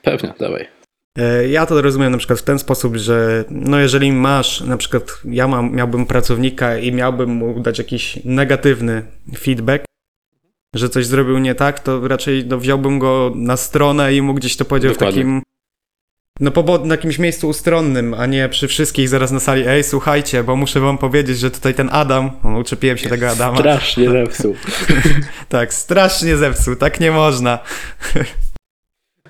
pewnie, 0.04 0.34
dawaj. 0.40 0.68
E, 1.20 1.48
Ja 1.48 1.66
to 1.66 1.82
rozumiem 1.82 2.12
na 2.12 2.18
przykład 2.18 2.40
w 2.40 2.44
ten 2.44 2.60
sposób, 2.60 2.96
że 2.96 3.46
no 3.50 3.80
jeżeli 3.80 4.12
masz, 4.12 4.62
na 4.62 4.78
przykład 4.78 5.04
ja 5.26 5.48
mam, 5.48 5.76
miałbym 5.76 6.06
pracownika 6.06 6.78
i 6.78 6.92
miałbym 6.92 7.30
mu 7.30 7.60
dać 7.60 7.78
jakiś 7.78 8.20
negatywny 8.26 9.04
feedback, 9.38 9.86
że 10.76 10.90
coś 10.90 11.06
zrobił 11.06 11.38
nie 11.38 11.56
tak, 11.56 11.80
to 11.80 12.08
raczej 12.08 12.46
no, 12.46 12.58
wziąłbym 12.58 13.00
go 13.00 13.32
na 13.36 13.58
stronę 13.58 14.14
i 14.14 14.22
mu 14.22 14.34
gdzieś 14.34 14.58
to 14.58 14.66
powiedział 14.66 14.92
Dokładnie. 14.92 15.22
w 15.22 15.26
takim, 15.26 15.42
no 16.40 16.52
po, 16.52 16.78
na 16.78 16.94
jakimś 16.94 17.20
miejscu 17.20 17.50
ustronnym, 17.50 18.14
a 18.14 18.26
nie 18.26 18.50
przy 18.50 18.68
wszystkich 18.68 19.10
zaraz 19.10 19.32
na 19.32 19.40
sali, 19.40 19.68
ej 19.68 19.84
słuchajcie, 19.84 20.44
bo 20.44 20.56
muszę 20.56 20.80
wam 20.80 20.98
powiedzieć, 20.98 21.40
że 21.40 21.52
tutaj 21.52 21.74
ten 21.74 21.90
Adam, 21.92 22.32
no, 22.44 22.58
uczepiłem 22.60 22.98
się 22.98 23.10
tego 23.10 23.30
Adama, 23.30 23.58
Strasznie 23.58 24.10
zepsuł. 24.10 24.56
tak, 25.50 25.74
strasznie 25.74 26.38
zepsuł, 26.38 26.76
tak 26.76 27.00
nie 27.00 27.12
można. 27.12 27.60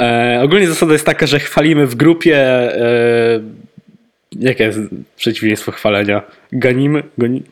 E, 0.01 0.39
ogólnie 0.43 0.67
zasada 0.67 0.93
jest 0.93 1.05
taka, 1.05 1.27
że 1.27 1.39
chwalimy 1.39 1.87
w 1.87 1.95
grupie. 1.95 2.37
E, 2.37 3.41
jakie 4.39 4.63
jest 4.63 4.79
przeciwieństwo 5.15 5.71
chwalenia? 5.71 6.21
Ganimy? 6.51 7.03
Goni... 7.17 7.43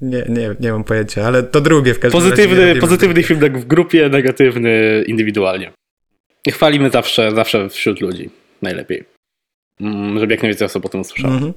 Nie, 0.00 0.24
nie, 0.28 0.54
nie 0.60 0.72
mam 0.72 0.84
pojęcia, 0.84 1.26
ale 1.26 1.42
to 1.42 1.60
drugie 1.60 1.94
w 1.94 1.98
każdym 1.98 2.20
razie. 2.20 2.30
Pozytywny, 2.30 2.60
robimy 2.60 2.80
pozytywny 2.80 3.22
feedback 3.22 3.56
w 3.56 3.64
grupie, 3.64 4.08
negatywny 4.08 5.04
indywidualnie. 5.06 5.72
Chwalimy 6.50 6.90
zawsze, 6.90 7.32
zawsze 7.34 7.68
wśród 7.68 8.00
ludzi. 8.00 8.30
Najlepiej. 8.62 9.04
Mm, 9.80 10.18
Żeby 10.18 10.34
jak 10.34 10.42
najwięcej 10.42 10.66
osób 10.66 10.86
o 10.86 10.88
tym 10.88 11.00
usłyszało. 11.00 11.34
Mhm. 11.34 11.52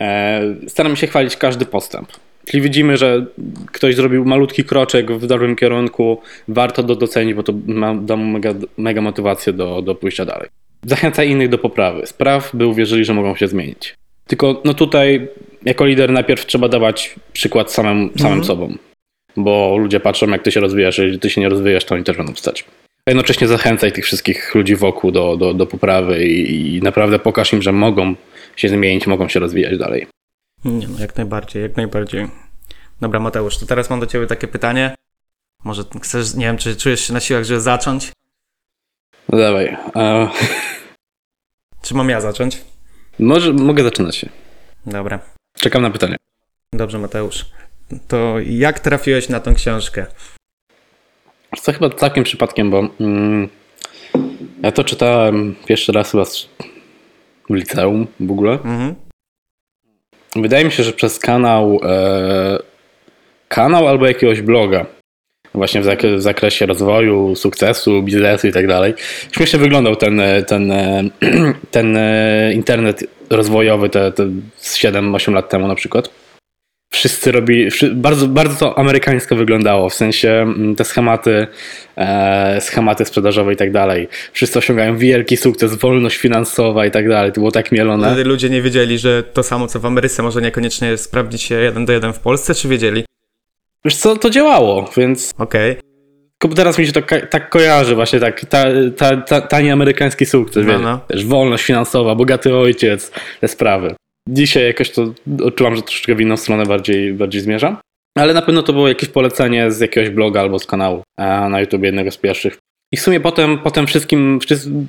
E, 0.00 0.40
staramy 0.68 0.96
się 0.96 1.06
chwalić 1.06 1.36
każdy 1.36 1.66
postęp. 1.66 2.08
Jeśli 2.46 2.60
widzimy, 2.60 2.96
że 2.96 3.26
ktoś 3.72 3.94
zrobił 3.94 4.24
malutki 4.24 4.64
kroczek 4.64 5.12
w 5.12 5.26
dobrym 5.26 5.56
kierunku, 5.56 6.20
warto 6.48 6.82
to 6.82 6.94
docenić, 6.94 7.34
bo 7.34 7.42
to 7.42 7.52
ma, 7.66 7.94
da 7.94 8.16
mu 8.16 8.24
mega, 8.24 8.54
mega 8.78 9.00
motywację 9.00 9.52
do, 9.52 9.82
do 9.82 9.94
pójścia 9.94 10.24
dalej. 10.24 10.48
Zachęcaj 10.86 11.30
innych 11.30 11.48
do 11.48 11.58
poprawy. 11.58 12.06
Spraw, 12.06 12.50
by 12.54 12.66
uwierzyli, 12.66 13.04
że 13.04 13.14
mogą 13.14 13.36
się 13.36 13.48
zmienić. 13.48 13.94
Tylko 14.26 14.62
no 14.64 14.74
tutaj, 14.74 15.28
jako 15.64 15.86
lider, 15.86 16.10
najpierw 16.10 16.46
trzeba 16.46 16.68
dawać 16.68 17.14
przykład 17.32 17.72
samym, 17.72 18.10
samym 18.16 18.38
Mhm. 18.38 18.44
sobą. 18.44 18.74
Bo 19.36 19.76
ludzie 19.78 20.00
patrzą, 20.00 20.28
jak 20.30 20.42
ty 20.42 20.52
się 20.52 20.60
rozwijasz, 20.60 20.98
jeżeli 20.98 21.18
ty 21.18 21.30
się 21.30 21.40
nie 21.40 21.48
rozwijasz, 21.48 21.84
to 21.84 21.94
oni 21.94 22.04
też 22.04 22.16
będą 22.16 22.32
wstać. 22.34 22.64
A 23.06 23.10
jednocześnie 23.10 23.46
zachęcaj 23.46 23.92
tych 23.92 24.04
wszystkich 24.04 24.54
ludzi 24.54 24.76
wokół 24.76 25.10
do, 25.10 25.36
do, 25.36 25.54
do 25.54 25.66
poprawy 25.66 26.24
i, 26.26 26.76
i 26.76 26.82
naprawdę 26.82 27.18
pokaż 27.18 27.52
im, 27.52 27.62
że 27.62 27.72
mogą 27.72 28.14
się 28.56 28.68
zmienić, 28.68 29.06
mogą 29.06 29.28
się 29.28 29.40
rozwijać 29.40 29.78
dalej. 29.78 30.06
Nie, 30.64 30.88
no 30.88 30.98
jak 30.98 31.16
najbardziej, 31.16 31.62
jak 31.62 31.76
najbardziej. 31.76 32.28
Dobra, 33.00 33.20
Mateusz, 33.20 33.58
to 33.58 33.66
teraz 33.66 33.90
mam 33.90 34.00
do 34.00 34.06
ciebie 34.06 34.26
takie 34.26 34.48
pytanie. 34.48 34.94
Może 35.64 35.84
chcesz, 36.02 36.34
nie 36.34 36.46
wiem, 36.46 36.58
czy 36.58 36.76
czujesz 36.76 37.00
się 37.06 37.12
na 37.12 37.20
siłach, 37.20 37.44
żeby 37.44 37.60
zacząć? 37.60 38.12
No 39.28 39.38
dawaj. 39.38 39.76
E, 39.96 40.28
Czy 41.82 41.94
mam 41.94 42.08
ja 42.08 42.20
zacząć? 42.20 42.64
może 43.18 43.52
mogę 43.52 43.82
zaczynać 43.84 44.16
się. 44.16 44.28
Dobra. 44.86 45.18
Czekam 45.54 45.82
na 45.82 45.90
pytanie. 45.90 46.16
Dobrze, 46.72 46.98
Mateusz. 46.98 47.46
To 48.08 48.34
jak 48.46 48.80
trafiłeś 48.80 49.28
na 49.28 49.40
tą 49.40 49.54
książkę? 49.54 50.06
Co 51.60 51.72
chyba 51.72 51.90
całkiem 51.90 52.24
przypadkiem, 52.24 52.70
bo 52.70 52.88
mm, 53.00 53.48
ja 54.62 54.72
to 54.72 54.84
czytałem 54.84 55.54
pierwszy 55.66 55.92
raz 55.92 56.10
chyba 56.10 56.24
w 57.50 57.54
liceum 57.54 58.06
w 58.20 58.30
ogóle. 58.30 58.52
Mhm. 58.52 58.94
Wydaje 60.36 60.64
mi 60.64 60.72
się, 60.72 60.82
że 60.82 60.92
przez 60.92 61.18
kanał 61.18 61.80
e, 61.84 62.58
kanał 63.48 63.88
albo 63.88 64.06
jakiegoś 64.06 64.40
bloga. 64.40 64.86
Właśnie 65.54 65.80
w, 65.80 65.84
zak- 65.84 66.16
w 66.16 66.22
zakresie 66.22 66.66
rozwoju, 66.66 67.36
sukcesu, 67.36 68.02
biznesu 68.02 68.46
i 68.46 68.52
tak 68.52 68.66
dalej. 68.66 68.94
Śmiesznie 69.32 69.58
wyglądał 69.58 69.96
ten, 69.96 70.20
e, 70.20 70.42
ten, 70.42 70.72
e, 70.72 71.04
ten 71.70 71.96
e, 71.96 72.52
internet 72.54 73.04
rozwojowy 73.30 73.88
te, 73.88 74.12
te 74.12 74.26
z 74.56 74.78
7-8 74.78 75.32
lat 75.32 75.48
temu 75.48 75.68
na 75.68 75.74
przykład. 75.74 76.21
Wszyscy 76.92 77.32
robili, 77.32 77.70
wszy- 77.70 77.94
bardzo, 77.94 78.28
bardzo 78.28 78.56
to 78.56 78.78
amerykańsko 78.78 79.36
wyglądało, 79.36 79.88
w 79.90 79.94
sensie 79.94 80.30
mm, 80.30 80.74
te 80.76 80.84
schematy, 80.84 81.46
e, 81.96 82.60
schematy 82.60 83.04
sprzedażowe 83.04 83.52
i 83.52 83.56
tak 83.56 83.72
dalej. 83.72 84.08
Wszyscy 84.32 84.58
osiągają 84.58 84.96
wielki 84.96 85.36
sukces, 85.36 85.74
wolność 85.74 86.16
finansowa 86.16 86.86
i 86.86 86.90
tak 86.90 87.08
dalej. 87.08 87.32
To 87.32 87.40
było 87.40 87.50
tak 87.50 87.72
mielone. 87.72 88.06
Wtedy 88.06 88.24
ludzie 88.24 88.50
nie 88.50 88.62
wiedzieli, 88.62 88.98
że 88.98 89.22
to 89.22 89.42
samo 89.42 89.66
co 89.66 89.80
w 89.80 89.86
Ameryce 89.86 90.22
może 90.22 90.42
niekoniecznie 90.42 90.96
sprawdzić 90.96 91.42
się 91.42 91.54
jeden 91.54 91.84
do 91.84 91.92
jeden 91.92 92.12
w 92.12 92.18
Polsce, 92.18 92.54
czy 92.54 92.68
wiedzieli? 92.68 93.04
Wiesz 93.84 93.96
co, 93.96 94.16
to 94.16 94.30
działało, 94.30 94.90
więc 94.96 95.32
Okej. 95.38 95.76
Tylko 96.38 96.56
teraz 96.56 96.78
mi 96.78 96.86
się 96.86 96.92
to 96.92 97.02
tak 97.30 97.50
kojarzy, 97.50 97.94
właśnie 97.94 98.20
tak, 98.20 98.44
ta, 98.44 98.64
ta, 98.96 99.16
ta, 99.16 99.40
tani 99.40 99.70
amerykański 99.70 100.26
sukces, 100.26 100.66
No, 100.66 100.72
wiesz, 100.72 100.82
no. 100.82 100.98
też 101.08 101.26
wolność 101.26 101.64
finansowa, 101.64 102.14
bogaty 102.14 102.56
ojciec, 102.56 103.12
te 103.40 103.48
sprawy. 103.48 103.94
Dzisiaj 104.28 104.64
jakoś 104.64 104.90
to 104.90 105.14
odczułam, 105.44 105.76
że 105.76 105.82
troszeczkę 105.82 106.14
w 106.14 106.20
inną 106.20 106.36
stronę 106.36 106.66
bardziej, 106.66 107.14
bardziej 107.14 107.40
zmierzam. 107.40 107.76
Ale 108.18 108.34
na 108.34 108.42
pewno 108.42 108.62
to 108.62 108.72
było 108.72 108.88
jakieś 108.88 109.08
polecenie 109.08 109.70
z 109.70 109.80
jakiegoś 109.80 110.10
bloga 110.10 110.40
albo 110.40 110.58
z 110.58 110.66
kanału 110.66 111.02
a 111.18 111.48
na 111.48 111.60
YouTube 111.60 111.82
jednego 111.82 112.10
z 112.10 112.16
pierwszych. 112.16 112.58
I 112.92 112.96
w 112.96 113.00
sumie 113.00 113.20
potem, 113.20 113.58
potem 113.58 113.86
wszystkim, 113.86 114.38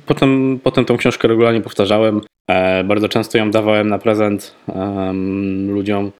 potem, 0.06 0.60
potem 0.62 0.84
tą 0.84 0.96
książkę 0.96 1.28
regularnie 1.28 1.60
powtarzałem. 1.60 2.20
E, 2.50 2.84
bardzo 2.84 3.08
często 3.08 3.38
ją 3.38 3.50
dawałem 3.50 3.88
na 3.88 3.98
prezent 3.98 4.54
em, 4.68 5.70
ludziom. 5.70 6.12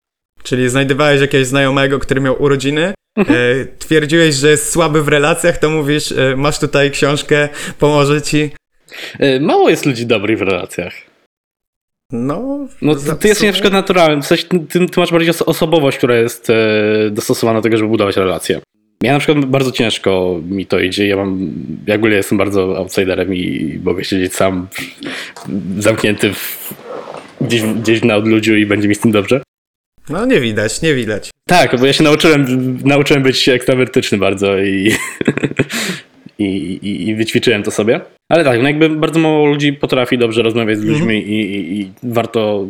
Czyli 0.42 0.68
znajdowałeś 0.68 1.20
jakiegoś 1.20 1.46
znajomego, 1.46 1.98
który 1.98 2.20
miał 2.20 2.42
urodziny, 2.42 2.94
e, 3.18 3.24
twierdziłeś, 3.79 4.35
że 4.35 4.50
jest 4.50 4.72
słaby 4.72 5.03
w 5.03 5.09
relacjach, 5.09 5.59
to 5.59 5.70
mówisz, 5.70 6.12
e, 6.12 6.37
masz 6.37 6.59
tutaj 6.59 6.90
książkę, 6.90 7.48
pomoże 7.79 8.22
ci. 8.22 8.50
E, 9.18 9.40
mało 9.40 9.70
jest 9.70 9.87
ludzi 9.87 10.07
dobrych 10.07 10.38
w 10.38 10.42
relacjach. 10.42 11.13
No, 12.12 12.69
No 12.83 12.95
ty, 12.95 13.17
ty 13.21 13.29
jesteś 13.29 13.47
na 13.47 13.53
przykład 13.53 13.73
naturalny, 13.73 14.23
w 14.23 14.27
sensie, 14.27 14.45
ty, 14.69 14.87
ty 14.87 15.01
masz 15.01 15.12
bardziej 15.12 15.33
oso- 15.33 15.45
osobowość, 15.47 15.99
która 15.99 16.17
jest 16.17 16.51
e, 16.51 16.55
dostosowana 17.11 17.59
do 17.59 17.62
tego, 17.62 17.77
żeby 17.77 17.88
budować 17.88 18.17
relacje. 18.17 18.61
Ja 19.03 19.12
na 19.12 19.19
przykład 19.19 19.45
bardzo 19.45 19.71
ciężko 19.73 20.40
mi 20.51 20.67
to 20.67 20.81
idzie, 20.81 21.07
ja 21.07 21.17
mam, 21.17 21.51
ja 21.87 21.95
ogólnie 21.95 22.17
jestem 22.17 22.38
bardzo 22.38 22.77
outsiderem 22.79 23.35
i 23.35 23.79
mogę 23.85 24.05
siedzieć 24.05 24.35
sam 24.35 24.69
zamknięty 25.79 26.33
w, 26.35 26.75
gdzieś, 27.40 27.62
gdzieś 27.62 28.03
na 28.05 28.17
odludziu 28.17 28.57
i 28.57 28.67
będzie 28.67 28.88
mi 28.88 28.95
z 28.95 29.01
tym 29.01 29.12
dobrze. 29.12 29.43
No 30.09 30.27
nie 30.27 30.40
widać, 30.40 30.83
nie 30.83 30.95
widać. 30.95 31.31
Tak, 31.49 31.81
bo 31.81 31.87
ja 31.87 31.93
się 31.93 32.05
nauczyłem, 32.05 32.47
nauczyłem 32.85 33.23
być 33.23 33.49
ekstrawertyczny 33.49 34.19
bardzo 34.19 34.59
i, 34.59 34.90
i, 36.38 36.44
i, 36.44 37.09
i 37.09 37.14
wyćwiczyłem 37.14 37.62
to 37.62 37.70
sobie. 37.70 38.01
Ale 38.29 38.44
tak, 38.44 38.62
no 38.62 38.68
jakby 38.68 38.88
bardzo 38.88 39.20
mało 39.20 39.47
ludzi 39.47 39.73
potrafi 39.73 40.18
dobrze 40.18 40.42
rozmawiać 40.42 40.79
z 40.79 40.85
ludźmi 40.85 41.18
i, 41.18 41.40
i, 41.57 41.81
i 41.81 41.92
warto, 42.03 42.66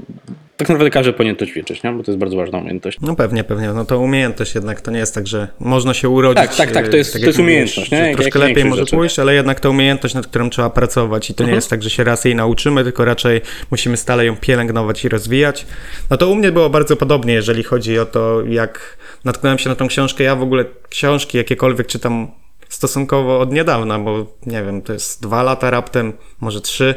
tak 0.57 0.69
naprawdę 0.69 0.91
każdy 0.91 1.13
powinien 1.13 1.37
to 1.37 1.47
ćwiczyć, 1.47 1.83
nie? 1.83 1.93
bo 1.93 2.03
to 2.03 2.11
jest 2.11 2.19
bardzo 2.19 2.37
ważna 2.37 2.59
umiejętność. 2.59 2.99
No 3.01 3.17
pewnie, 3.17 3.45
pewnie. 3.45 3.69
No 3.69 3.85
to 3.85 3.99
umiejętność 4.01 4.55
jednak, 4.55 4.81
to 4.81 4.91
nie 4.91 4.99
jest 4.99 5.15
tak, 5.15 5.27
że 5.27 5.49
można 5.61 5.95
się 5.95 6.09
urodzić. 6.09 6.45
Tak, 6.45 6.57
tak, 6.57 6.71
tak, 6.73 6.89
to 6.89 6.97
jest- 6.97 7.13
to 7.13 7.19
jak 7.19 7.27
jest 7.27 7.39
mówisz, 7.39 7.51
umiejętność, 7.53 7.91
nie? 7.91 7.99
że 7.99 8.07
Jak- 8.09 8.17
Troszkę 8.17 8.39
lepiej 8.39 8.65
może 8.65 8.83
rzeczy. 8.83 8.97
pójść, 8.97 9.19
ale 9.19 9.35
jednak 9.35 9.61
to 9.61 9.71
umiejętność, 9.71 10.15
nad 10.15 10.27
którą 10.27 10.51
trzeba 10.51 10.71
pracować 10.71 11.31
i 11.31 11.35
to 11.35 11.43
nie 11.43 11.49
Mhm. 11.49 11.57
jest 11.57 11.71
tak, 11.71 11.83
że 11.83 11.91
się 11.91 12.05
raz 12.05 12.25
jej 12.25 12.35
nauczymy, 12.35 12.85
tylko 12.85 13.05
raczej 13.05 13.41
musimy 13.71 13.97
stale 13.97 14.27
ją 14.27 14.37
pielęgnować 14.37 15.05
i 15.05 15.09
rozwijać. 15.09 15.67
No 16.11 16.17
to 16.17 16.31
u 16.31 16.35
mnie 16.35 16.53
było 16.53 16.71
bardzo 16.71 16.97
podobnie, 16.97 17.35
jeżeli 17.35 17.63
chodzi 17.63 17.99
o 17.99 18.07
to, 18.07 18.43
jak 18.49 18.97
natknąłem 19.25 19.59
się 19.59 19.69
na 19.69 19.75
tą 19.77 19.89
książkę. 19.89 20.25
Ja 20.25 20.37
w 20.37 20.43
ogóle 20.43 20.65
książki 20.89 21.39
jakiekolwiek 21.39 21.87
czytam 21.87 22.29
stosunkowo 22.75 23.41
od 23.41 23.53
niedawna, 23.53 23.99
bo 23.99 24.27
nie 24.47 24.63
wiem, 24.63 24.83
to 24.83 24.93
jest 24.93 25.23
dwa 25.23 25.43
lata 25.43 25.71
raptem, 25.71 26.13
może 26.41 26.61
trzy. 26.61 26.95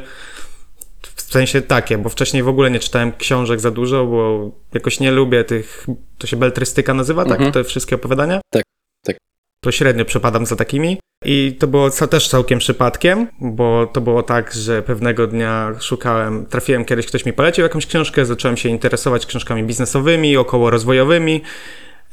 W 1.01 1.21
sensie 1.21 1.61
takie, 1.61 1.97
bo 1.97 2.09
wcześniej 2.09 2.43
w 2.43 2.47
ogóle 2.47 2.71
nie 2.71 2.79
czytałem 2.79 3.11
książek 3.11 3.59
za 3.59 3.71
dużo, 3.71 4.05
bo 4.05 4.51
jakoś 4.73 4.99
nie 4.99 5.11
lubię 5.11 5.43
tych, 5.43 5.87
to 6.17 6.27
się 6.27 6.37
beltrystyka 6.37 6.93
nazywa, 6.93 7.23
tak? 7.23 7.33
Mhm. 7.33 7.51
Te 7.51 7.63
wszystkie 7.63 7.95
opowiadania? 7.95 8.41
Tak, 8.49 8.63
tak. 9.03 9.17
To 9.61 9.71
średnio 9.71 10.05
przepadam 10.05 10.45
za 10.45 10.55
takimi. 10.55 10.99
I 11.25 11.55
to 11.59 11.67
było 11.67 11.89
też 11.89 12.27
całkiem 12.27 12.59
przypadkiem, 12.59 13.27
bo 13.41 13.87
to 13.93 14.01
było 14.01 14.23
tak, 14.23 14.53
że 14.53 14.81
pewnego 14.81 15.27
dnia 15.27 15.71
szukałem, 15.79 16.45
trafiłem 16.45 16.85
kiedyś, 16.85 17.05
ktoś 17.05 17.25
mi 17.25 17.33
polecił 17.33 17.63
jakąś 17.63 17.85
książkę, 17.85 18.25
zacząłem 18.25 18.57
się 18.57 18.69
interesować 18.69 19.25
książkami 19.25 19.63
biznesowymi, 19.63 20.37
około 20.37 20.69
rozwojowymi. 20.69 21.41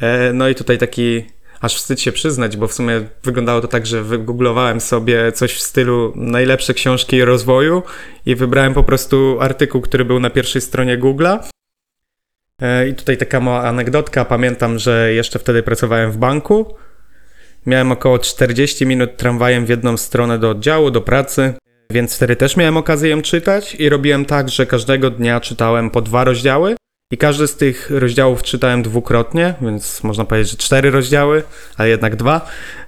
E, 0.01 0.33
No 0.33 0.49
i 0.49 0.55
tutaj 0.55 0.79
taki 0.79 1.25
aż 1.65 1.77
wstyd 1.77 2.01
się 2.01 2.13
przyznać, 2.13 2.57
bo 2.57 2.69
w 2.69 2.73
sumie 2.73 3.03
wyglądało 3.23 3.61
to 3.61 3.69
tak, 3.69 3.87
że 3.87 4.03
wygooglowałem 4.03 4.81
sobie 4.81 5.33
coś 5.33 5.55
w 5.55 5.63
stylu 5.63 6.13
najlepsze 6.17 6.75
książki 6.75 7.25
rozwoju 7.25 7.83
i 8.27 8.35
wybrałem 8.35 8.75
po 8.75 8.83
prostu 8.83 9.37
artykuł, 9.41 9.81
który 9.81 10.05
był 10.05 10.21
na 10.21 10.31
pierwszej 10.31 10.63
stronie 10.63 10.99
Google'a. 10.99 11.39
E, 12.63 12.89
I 12.89 12.95
tutaj 12.95 13.17
taka 13.17 13.41
mała 13.41 13.63
anegdotka. 13.63 14.25
Pamiętam, 14.25 14.79
że 14.79 15.13
jeszcze 15.13 15.39
wtedy 15.39 15.63
pracowałem 15.63 16.13
w 16.13 16.17
banku. 16.17 16.75
Miałem 17.67 17.93
około 17.93 18.19
40 18.19 18.87
minut 18.87 19.17
tramwajem 19.17 19.67
w 19.67 19.69
jedną 19.69 19.97
stronę 19.97 20.39
do 20.39 20.51
oddziału, 20.51 20.91
do 20.91 21.01
pracy, 21.01 21.55
więc 21.91 22.17
wtedy 22.17 22.37
też 22.37 22.57
miałem 22.57 22.77
okazję 22.77 23.11
ją 23.11 23.23
czytać 23.23 23.75
i 23.75 23.89
robiłem 23.89 24.25
tak, 24.25 24.49
że 24.49 24.67
każdego 24.67 25.11
dnia 25.11 25.41
czytałem 25.41 25.91
po 25.91 26.03
dwa 26.03 26.25
rozdziały 26.25 26.77
I 27.15 27.17
każdy 27.17 27.47
z 27.47 27.57
tych 27.57 27.91
rozdziałów 27.91 28.43
czytałem 28.43 28.83
dwukrotnie, 28.83 29.55
więc 29.63 30.03
można 30.03 30.25
powiedzieć, 30.25 30.51
że 30.51 30.57
cztery 30.57 30.91
rozdziały, 30.91 31.43
ale 31.77 31.89
jednak 31.89 32.17
dwa. 32.17 32.47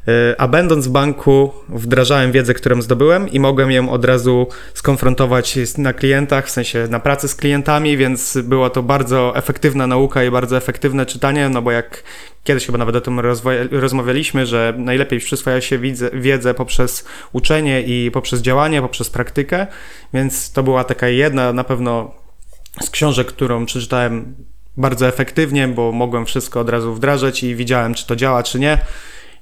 E, 0.08 0.40
a 0.40 0.48
będąc 0.48 0.86
w 0.86 0.90
banku, 0.90 1.52
wdrażałem 1.68 2.32
wiedzę, 2.32 2.54
którą 2.54 2.82
zdobyłem 2.82 3.28
i 3.28 3.40
mogłem 3.40 3.70
ją 3.70 3.90
od 3.90 4.04
razu 4.04 4.46
skonfrontować 4.74 5.58
na 5.78 5.92
klientach, 5.92 6.46
w 6.46 6.50
sensie 6.50 6.86
na 6.90 7.00
pracy 7.00 7.28
z 7.28 7.34
klientami, 7.34 7.96
więc 7.96 8.38
była 8.44 8.70
to 8.70 8.82
bardzo 8.82 9.36
efektywna 9.36 9.86
nauka 9.86 10.24
i 10.24 10.30
bardzo 10.30 10.56
efektywne 10.56 11.06
czytanie, 11.06 11.48
no 11.48 11.62
bo 11.62 11.70
jak 11.70 12.02
kiedyś 12.44 12.66
chyba 12.66 12.78
nawet 12.78 12.96
o 12.96 13.00
tym 13.00 13.20
rozmawialiśmy, 13.70 14.46
że 14.46 14.74
najlepiej 14.78 15.18
przyswaja 15.18 15.60
się 15.60 15.78
wiedzę 16.12 16.54
poprzez 16.54 17.04
uczenie 17.32 17.82
i 17.82 18.10
poprzez 18.10 18.40
działanie, 18.40 18.82
poprzez 18.82 19.10
praktykę, 19.10 19.66
więc 20.14 20.52
to 20.52 20.62
była 20.62 20.84
taka 20.84 21.08
jedna 21.08 21.52
na 21.52 21.64
pewno 21.64 22.25
z 22.82 22.90
książek, 22.90 23.26
którą 23.26 23.66
przeczytałem 23.66 24.34
bardzo 24.76 25.08
efektywnie, 25.08 25.68
bo 25.68 25.92
mogłem 25.92 26.26
wszystko 26.26 26.60
od 26.60 26.68
razu 26.68 26.94
wdrażać 26.94 27.42
i 27.42 27.54
widziałem, 27.54 27.94
czy 27.94 28.06
to 28.06 28.16
działa, 28.16 28.42
czy 28.42 28.58
nie. 28.58 28.78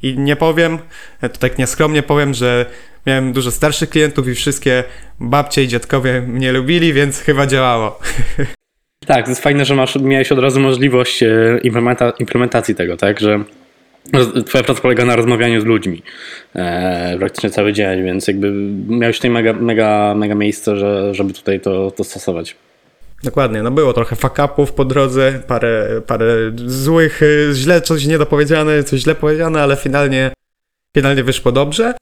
I 0.03 0.19
nie 0.19 0.37
powiem, 0.37 0.79
to 1.21 1.29
tak 1.29 1.59
nieskromnie 1.59 2.03
powiem, 2.03 2.35
że 2.35 2.67
miałem 3.07 3.33
dużo 3.33 3.51
starszych 3.51 3.91
klientów 3.91 4.29
i 4.29 4.35
wszystkie 4.35 4.85
babcie 5.21 5.65
i 5.65 5.69
dziadkowie 5.69 6.21
mnie 6.21 6.53
lubili, 6.53 6.93
więc 6.93 7.21
chyba 7.21 7.47
działało. 7.47 7.99
Tak, 9.07 9.25
to 9.25 9.31
jest 9.31 9.43
fajne, 9.43 9.65
że 9.65 9.75
masz, 9.75 9.97
miałeś 9.97 10.33
od 10.33 10.39
razu 10.39 10.61
możliwość 10.61 11.23
e, 11.23 11.59
implementa, 11.63 12.13
implementacji 12.19 12.75
tego, 12.75 12.97
tak, 12.97 13.21
że 13.21 13.45
Twoja 14.47 14.65
praca 14.65 14.81
polega 14.81 15.05
na 15.05 15.17
rozmawianiu 15.17 15.61
z 15.61 15.65
ludźmi 15.65 16.03
e, 16.55 17.17
praktycznie 17.19 17.51
cały 17.51 17.73
dzień, 17.73 18.05
więc 18.05 18.29
jakby 18.29 18.53
miałeś 18.89 19.17
tutaj 19.17 19.31
mega, 19.31 19.53
mega, 19.53 20.15
mega 20.17 20.35
miejsce, 20.35 20.77
że, 20.77 21.15
żeby 21.15 21.33
tutaj 21.33 21.61
to, 21.61 21.91
to 21.91 22.05
stosować. 22.05 22.57
Dokładnie, 23.25 23.63
no 23.63 23.71
było 23.71 23.93
trochę 23.93 24.17
fuck-upów 24.17 24.73
po 24.73 24.85
drodze, 24.85 25.41
parę, 25.47 26.03
parę 26.07 26.37
złych, 26.67 27.23
y, 27.23 27.51
źle 27.55 27.81
coś 27.81 28.07
niedopowiedziane, 28.07 28.85
coś 28.85 29.01
źle 29.01 29.15
powiedziane, 29.15 29.63
ale 29.63 29.77
finalnie, 29.77 30.33
finalnie 30.97 31.25
wyszło 31.25 31.53
dobrze. 31.53 31.95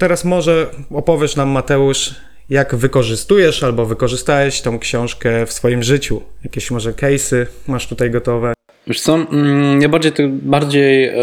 Teraz 0.00 0.24
może 0.24 0.66
opowiesz 0.90 1.36
nam, 1.36 1.48
Mateusz, 1.48 2.14
jak 2.50 2.74
wykorzystujesz 2.74 3.62
albo 3.62 3.86
wykorzystałeś 3.86 4.60
tą 4.60 4.78
książkę 4.78 5.46
w 5.46 5.52
swoim 5.52 5.82
życiu. 5.82 6.22
Jakieś 6.44 6.70
może 6.70 6.92
case'y 6.92 7.46
masz 7.66 7.88
tutaj 7.88 8.10
gotowe? 8.10 8.52
Wiesz 8.86 9.00
co, 9.00 9.14
mm, 9.14 9.82
ja 9.82 9.88
bardziej, 9.88 10.12
bardziej 10.28 11.08
e, 11.08 11.14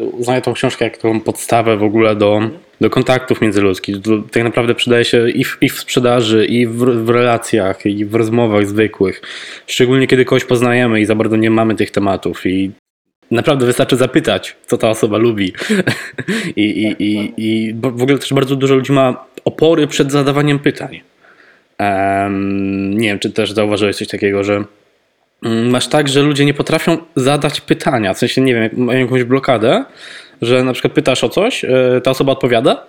uznaję 0.00 0.42
tą 0.42 0.52
książkę 0.54 0.84
jak 0.84 0.96
taką 0.96 1.20
podstawę 1.20 1.76
w 1.76 1.82
ogóle 1.82 2.16
do, 2.16 2.40
do 2.80 2.90
kontaktów 2.90 3.40
międzyludzkich. 3.40 4.02
To 4.02 4.10
tak 4.30 4.44
naprawdę 4.44 4.74
przydaje 4.74 5.04
się 5.04 5.30
i 5.30 5.44
w, 5.44 5.58
i 5.60 5.68
w 5.68 5.80
sprzedaży, 5.80 6.46
i 6.46 6.66
w, 6.66 6.76
w, 6.76 7.08
relacjach, 7.08 7.86
i 7.86 8.04
w 8.04 8.14
rozmowach 8.14 8.66
zwykłych. 8.66 9.22
Szczególnie 9.66 10.06
kiedy 10.06 10.24
kogoś 10.24 10.44
poznajemy 10.44 11.00
i 11.00 11.04
za 11.04 11.14
bardzo 11.14 11.36
nie 11.36 11.50
mamy 11.50 11.74
tych 11.74 11.90
tematów. 11.90 12.46
I 12.46 12.70
naprawdę 13.30 13.66
wystarczy 13.66 13.96
zapytać, 13.96 14.56
co 14.66 14.78
ta 14.78 14.88
osoba 14.90 15.18
lubi. 15.18 15.52
I, 16.56 16.62
i, 16.62 17.04
i, 17.04 17.32
I 17.36 17.74
w 17.74 17.86
ogóle 17.86 18.18
też 18.18 18.32
bardzo 18.32 18.56
dużo 18.56 18.74
ludzi 18.74 18.92
ma 18.92 19.24
opory 19.44 19.86
przed 19.86 20.12
zadawaniem 20.12 20.58
pytań. 20.58 21.00
Um, 21.78 22.98
nie 22.98 23.08
wiem, 23.08 23.18
czy 23.18 23.30
też 23.30 23.52
zauważyłeś 23.52 23.96
coś 23.96 24.08
takiego, 24.08 24.44
że 24.44 24.64
Mm, 25.44 25.70
masz 25.70 25.88
tak, 25.88 26.08
że 26.08 26.22
ludzie 26.22 26.44
nie 26.44 26.54
potrafią 26.54 26.98
zadać 27.16 27.60
pytania. 27.60 28.14
W 28.14 28.18
sensie, 28.18 28.40
nie 28.40 28.54
wiem, 28.54 28.70
mają 28.76 29.00
jakąś 29.00 29.24
blokadę, 29.24 29.84
że 30.42 30.64
na 30.64 30.72
przykład 30.72 30.92
pytasz 30.92 31.24
o 31.24 31.28
coś, 31.28 31.64
e, 31.64 32.00
ta 32.04 32.10
osoba 32.10 32.32
odpowiada 32.32 32.86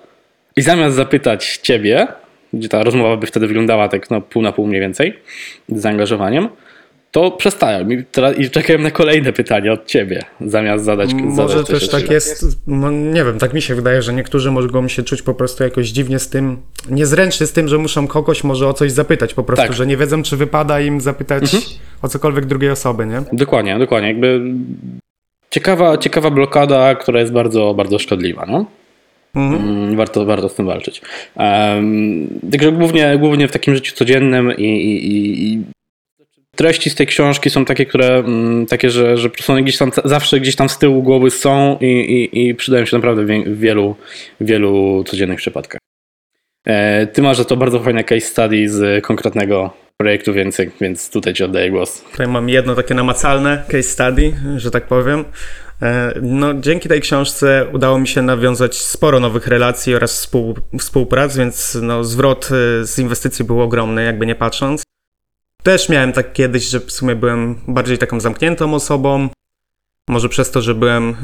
i 0.55 0.61
zamiast 0.61 0.95
zapytać 0.95 1.57
ciebie, 1.57 2.07
gdzie 2.53 2.69
ta 2.69 2.83
rozmowa 2.83 3.17
by 3.17 3.27
wtedy 3.27 3.47
wyglądała 3.47 3.87
tak 3.87 4.09
no, 4.09 4.21
pół 4.21 4.41
na 4.41 4.51
pół 4.51 4.67
mniej 4.67 4.81
więcej, 4.81 5.19
z 5.69 5.81
zaangażowaniem, 5.81 6.49
to 7.15 7.31
przestają 7.31 7.89
i, 7.89 8.05
i 8.37 8.49
czekają 8.49 8.79
na 8.79 8.91
kolejne 8.91 9.33
pytania 9.33 9.71
od 9.71 9.85
ciebie, 9.85 10.23
zamiast 10.41 10.85
zadać 10.85 11.13
Może 11.13 11.53
zadać 11.53 11.67
też 11.67 11.89
tak 11.89 12.11
jest, 12.11 12.45
no, 12.67 12.91
nie 12.91 13.23
wiem, 13.23 13.39
tak 13.39 13.53
mi 13.53 13.61
się 13.61 13.75
wydaje, 13.75 14.01
że 14.01 14.13
niektórzy 14.13 14.51
mogą 14.51 14.87
się 14.87 15.03
czuć 15.03 15.21
po 15.21 15.33
prostu 15.33 15.63
jakoś 15.63 15.87
dziwnie 15.87 16.19
z 16.19 16.29
tym, 16.29 16.57
niezręcznie 16.89 17.47
z 17.47 17.51
tym, 17.51 17.67
że 17.67 17.77
muszą 17.77 18.07
kogoś 18.07 18.43
może 18.43 18.67
o 18.67 18.73
coś 18.73 18.91
zapytać 18.91 19.33
po 19.33 19.43
prostu, 19.43 19.67
tak. 19.67 19.75
że 19.75 19.87
nie 19.87 19.97
wiedzą, 19.97 20.23
czy 20.23 20.37
wypada 20.37 20.81
im 20.81 21.01
zapytać 21.01 21.43
mhm. 21.43 21.63
o 22.01 22.07
cokolwiek 22.07 22.45
drugiej 22.45 22.69
osoby, 22.69 23.05
nie? 23.05 23.21
Dokładnie, 23.33 23.79
dokładnie, 23.79 24.07
jakby 24.07 24.41
ciekawa, 25.55 25.97
ciekawa 25.97 26.29
blokada, 26.29 26.95
która 26.95 27.19
jest 27.19 27.31
bardzo, 27.31 27.73
bardzo 27.73 27.99
szkodliwa, 27.99 28.45
no. 28.47 28.65
Mhm. 29.35 29.95
Warto, 29.95 30.25
warto 30.25 30.49
z 30.49 30.55
tym 30.55 30.65
walczyć. 30.65 31.01
Um, 31.35 32.27
także 32.51 32.71
głównie, 32.71 33.17
głównie 33.19 33.47
w 33.47 33.51
takim 33.51 33.75
życiu 33.75 33.95
codziennym 33.95 34.57
i, 34.57 34.63
i, 34.63 35.53
i 35.53 35.63
treści 36.55 36.89
z 36.89 36.95
tej 36.95 37.07
książki 37.07 37.49
są 37.49 37.65
takie, 37.65 37.85
które 37.85 38.17
mm, 38.17 38.65
takie, 38.65 38.89
że, 38.89 39.17
że 39.17 39.29
one 39.47 39.63
gdzieś 39.63 39.77
tam 39.77 39.91
zawsze 40.05 40.39
gdzieś 40.39 40.55
tam 40.55 40.69
z 40.69 40.77
tyłu 40.77 41.03
głowy 41.03 41.31
są 41.31 41.77
i, 41.81 41.85
i, 41.85 42.47
i 42.47 42.55
przydają 42.55 42.85
się 42.85 42.97
naprawdę 42.97 43.23
w 43.45 43.59
wielu, 43.59 43.95
wielu 44.41 45.03
codziennych 45.07 45.37
przypadkach. 45.37 45.81
E, 46.67 47.07
ty 47.07 47.21
masz 47.21 47.45
to 47.45 47.57
bardzo 47.57 47.79
fajne 47.79 48.03
case 48.03 48.21
study 48.21 48.69
z 48.69 49.05
konkretnego 49.05 49.84
projektu, 49.97 50.33
więc, 50.33 50.57
więc 50.81 51.09
tutaj 51.09 51.33
ci 51.33 51.43
oddaję 51.43 51.71
głos. 51.71 52.01
Tutaj 52.11 52.27
mam 52.27 52.49
jedno 52.49 52.75
takie 52.75 52.93
namacalne 52.93 53.63
case 53.67 53.83
study, 53.83 54.33
że 54.57 54.71
tak 54.71 54.87
powiem. 54.87 55.25
E, 55.81 56.13
no, 56.21 56.53
dzięki 56.53 56.89
tej 56.89 57.01
książce 57.01 57.67
udało 57.73 57.99
mi 57.99 58.07
się 58.07 58.21
nawiązać 58.21 58.77
sporo 58.77 59.19
nowych 59.19 59.47
relacji 59.47 59.95
oraz 59.95 60.13
współ, 60.13 60.55
współprac, 60.79 61.37
więc 61.37 61.77
no, 61.81 62.03
zwrot 62.03 62.49
e, 62.51 62.85
z 62.85 62.99
inwestycji 62.99 63.45
był 63.45 63.61
ogromny, 63.61 64.03
jakby 64.03 64.25
nie 64.25 64.35
patrząc. 64.35 64.83
Też 65.63 65.89
miałem 65.89 66.13
tak 66.13 66.33
kiedyś, 66.33 66.63
że 66.63 66.79
w 66.79 66.91
sumie 66.91 67.15
byłem 67.15 67.55
bardziej 67.67 67.97
taką 67.97 68.19
zamkniętą 68.19 68.73
osobą. 68.73 69.29
Może 70.09 70.29
przez 70.29 70.51
to, 70.51 70.61
że 70.61 70.75
byłem, 70.75 71.09
y, 71.09 71.15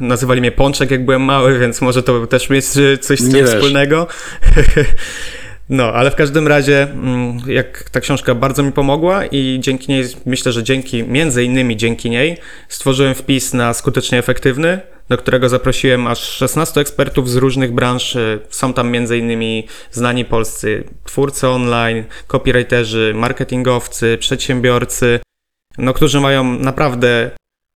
nazywali 0.00 0.40
mnie 0.40 0.52
Pączek 0.52 0.90
jak 0.90 1.04
byłem 1.04 1.22
mały, 1.22 1.58
więc 1.58 1.80
może 1.80 2.02
to 2.02 2.26
też 2.26 2.50
mieć 2.50 2.64
coś 3.00 3.20
z 3.20 3.32
tym 3.32 3.46
wspólnego. 3.46 4.06
No, 5.68 5.92
ale 5.92 6.10
w 6.10 6.14
każdym 6.14 6.48
razie, 6.48 6.82
mm, 6.82 7.38
jak 7.46 7.90
ta 7.90 8.00
książka 8.00 8.34
bardzo 8.34 8.62
mi 8.62 8.72
pomogła 8.72 9.26
i 9.26 9.58
dzięki 9.60 9.92
niej, 9.92 10.04
myślę, 10.26 10.52
że 10.52 10.62
dzięki, 10.62 11.04
między 11.04 11.44
innymi 11.44 11.76
dzięki 11.76 12.10
niej, 12.10 12.38
stworzyłem 12.68 13.14
wpis 13.14 13.54
na 13.54 13.74
skutecznie 13.74 14.18
efektywny, 14.18 14.80
do 15.08 15.16
którego 15.16 15.48
zaprosiłem 15.48 16.06
aż 16.06 16.18
16 16.18 16.80
ekspertów 16.80 17.30
z 17.30 17.36
różnych 17.36 17.72
branż. 17.72 18.16
Są 18.50 18.72
tam 18.72 18.90
między 18.90 19.18
innymi 19.18 19.66
znani 19.90 20.24
polscy 20.24 20.84
twórcy 21.04 21.48
online, 21.48 22.04
copywriterzy, 22.26 23.12
marketingowcy, 23.14 24.18
przedsiębiorcy, 24.20 25.20
no, 25.78 25.92
którzy 25.92 26.20
mają 26.20 26.44
naprawdę 26.44 27.30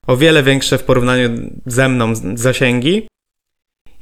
o 0.07 0.17
wiele 0.17 0.43
większe 0.43 0.79
w 0.79 0.83
porównaniu 0.83 1.31
ze 1.67 1.89
mną 1.89 2.13
zasięgi 2.35 3.10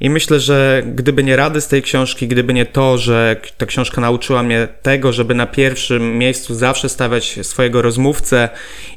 i 0.00 0.10
myślę, 0.10 0.40
że 0.40 0.82
gdyby 0.86 1.24
nie 1.24 1.36
rady 1.36 1.60
z 1.60 1.68
tej 1.68 1.82
książki, 1.82 2.28
gdyby 2.28 2.54
nie 2.54 2.66
to, 2.66 2.98
że 2.98 3.36
ta 3.56 3.66
książka 3.66 4.00
nauczyła 4.00 4.42
mnie 4.42 4.68
tego, 4.82 5.12
żeby 5.12 5.34
na 5.34 5.46
pierwszym 5.46 6.18
miejscu 6.18 6.54
zawsze 6.54 6.88
stawiać 6.88 7.38
swojego 7.42 7.82
rozmówcę 7.82 8.48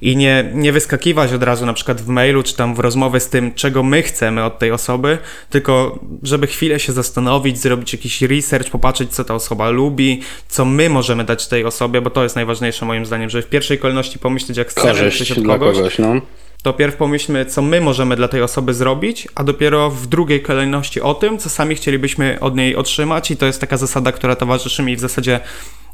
i 0.02 0.16
nie, 0.16 0.52
nie 0.54 0.72
wyskakiwać 0.72 1.34
od 1.34 1.44
razu 1.44 1.66
na 1.66 1.74
przykład 1.74 2.02
w 2.02 2.08
mailu 2.08 2.44
czy 2.44 2.56
tam 2.56 2.76
w 2.76 2.80
rozmowie 2.80 3.20
z 3.20 3.30
tym, 3.30 3.54
czego 3.54 3.84
my 3.84 4.02
chcemy 4.04 4.44
od 4.44 4.60
tej 4.60 4.72
osoby, 4.72 5.18
tylko 5.50 6.00
żeby 6.24 6.48
chwilę 6.48 6.80
się 6.80 6.94
zastanowić, 6.94 7.60
zrobić 7.60 7.94
jakiś 7.94 8.22
research, 8.22 8.70
popatrzeć, 8.70 9.14
co 9.14 9.24
ta 9.24 9.36
osoba 9.36 9.70
lubi, 9.70 10.22
co 10.48 10.66
my 10.66 10.90
możemy 10.90 11.24
dać 11.24 11.48
tej 11.48 11.66
osobie, 11.66 12.02
bo 12.02 12.10
to 12.10 12.24
jest 12.24 12.36
najważniejsze 12.36 12.86
moim 12.86 13.06
zdaniem, 13.06 13.30
żeby 13.30 13.42
w 13.42 13.50
pierwszej 13.50 13.78
kolejności 13.80 14.20
pomyśleć, 14.20 14.58
jak 14.58 14.70
chcemy 14.70 15.12
coś 15.12 15.32
od 15.32 15.46
kogoś. 15.46 15.78
kogoś 15.78 16.00
no 16.00 16.22
to 16.64 16.74
pierw 16.74 16.96
pomyślmy, 16.96 17.46
co 17.46 17.62
my 17.62 17.82
możemy 17.82 18.16
dla 18.16 18.28
tej 18.28 18.42
osoby 18.42 18.74
zrobić, 18.74 19.28
a 19.36 19.44
dopiero 19.44 19.90
w 19.90 20.08
drugiej 20.08 20.42
kolejności 20.42 21.02
o 21.02 21.14
tym, 21.14 21.38
co 21.38 21.50
sami 21.50 21.76
chcielibyśmy 21.76 22.40
od 22.40 22.56
niej 22.56 22.76
otrzymać. 22.76 23.32
I 23.32 23.38
to 23.38 23.46
jest 23.46 23.62
taka 23.62 23.78
zasada, 23.78 24.12
która 24.12 24.36
towarzyszy 24.36 24.84
mi 24.84 24.96
w 24.96 25.00
zasadzie 25.00 25.40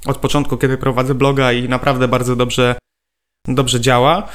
od 0.06 0.18
początku, 0.18 0.58
kiedy 0.58 0.78
prowadzę 0.78 1.16
bloga 1.16 1.52
i 1.52 1.70
naprawdę 1.70 2.08
bardzo 2.08 2.36
dobrze, 2.36 2.76
dobrze 3.48 3.82
działa. 3.82 4.34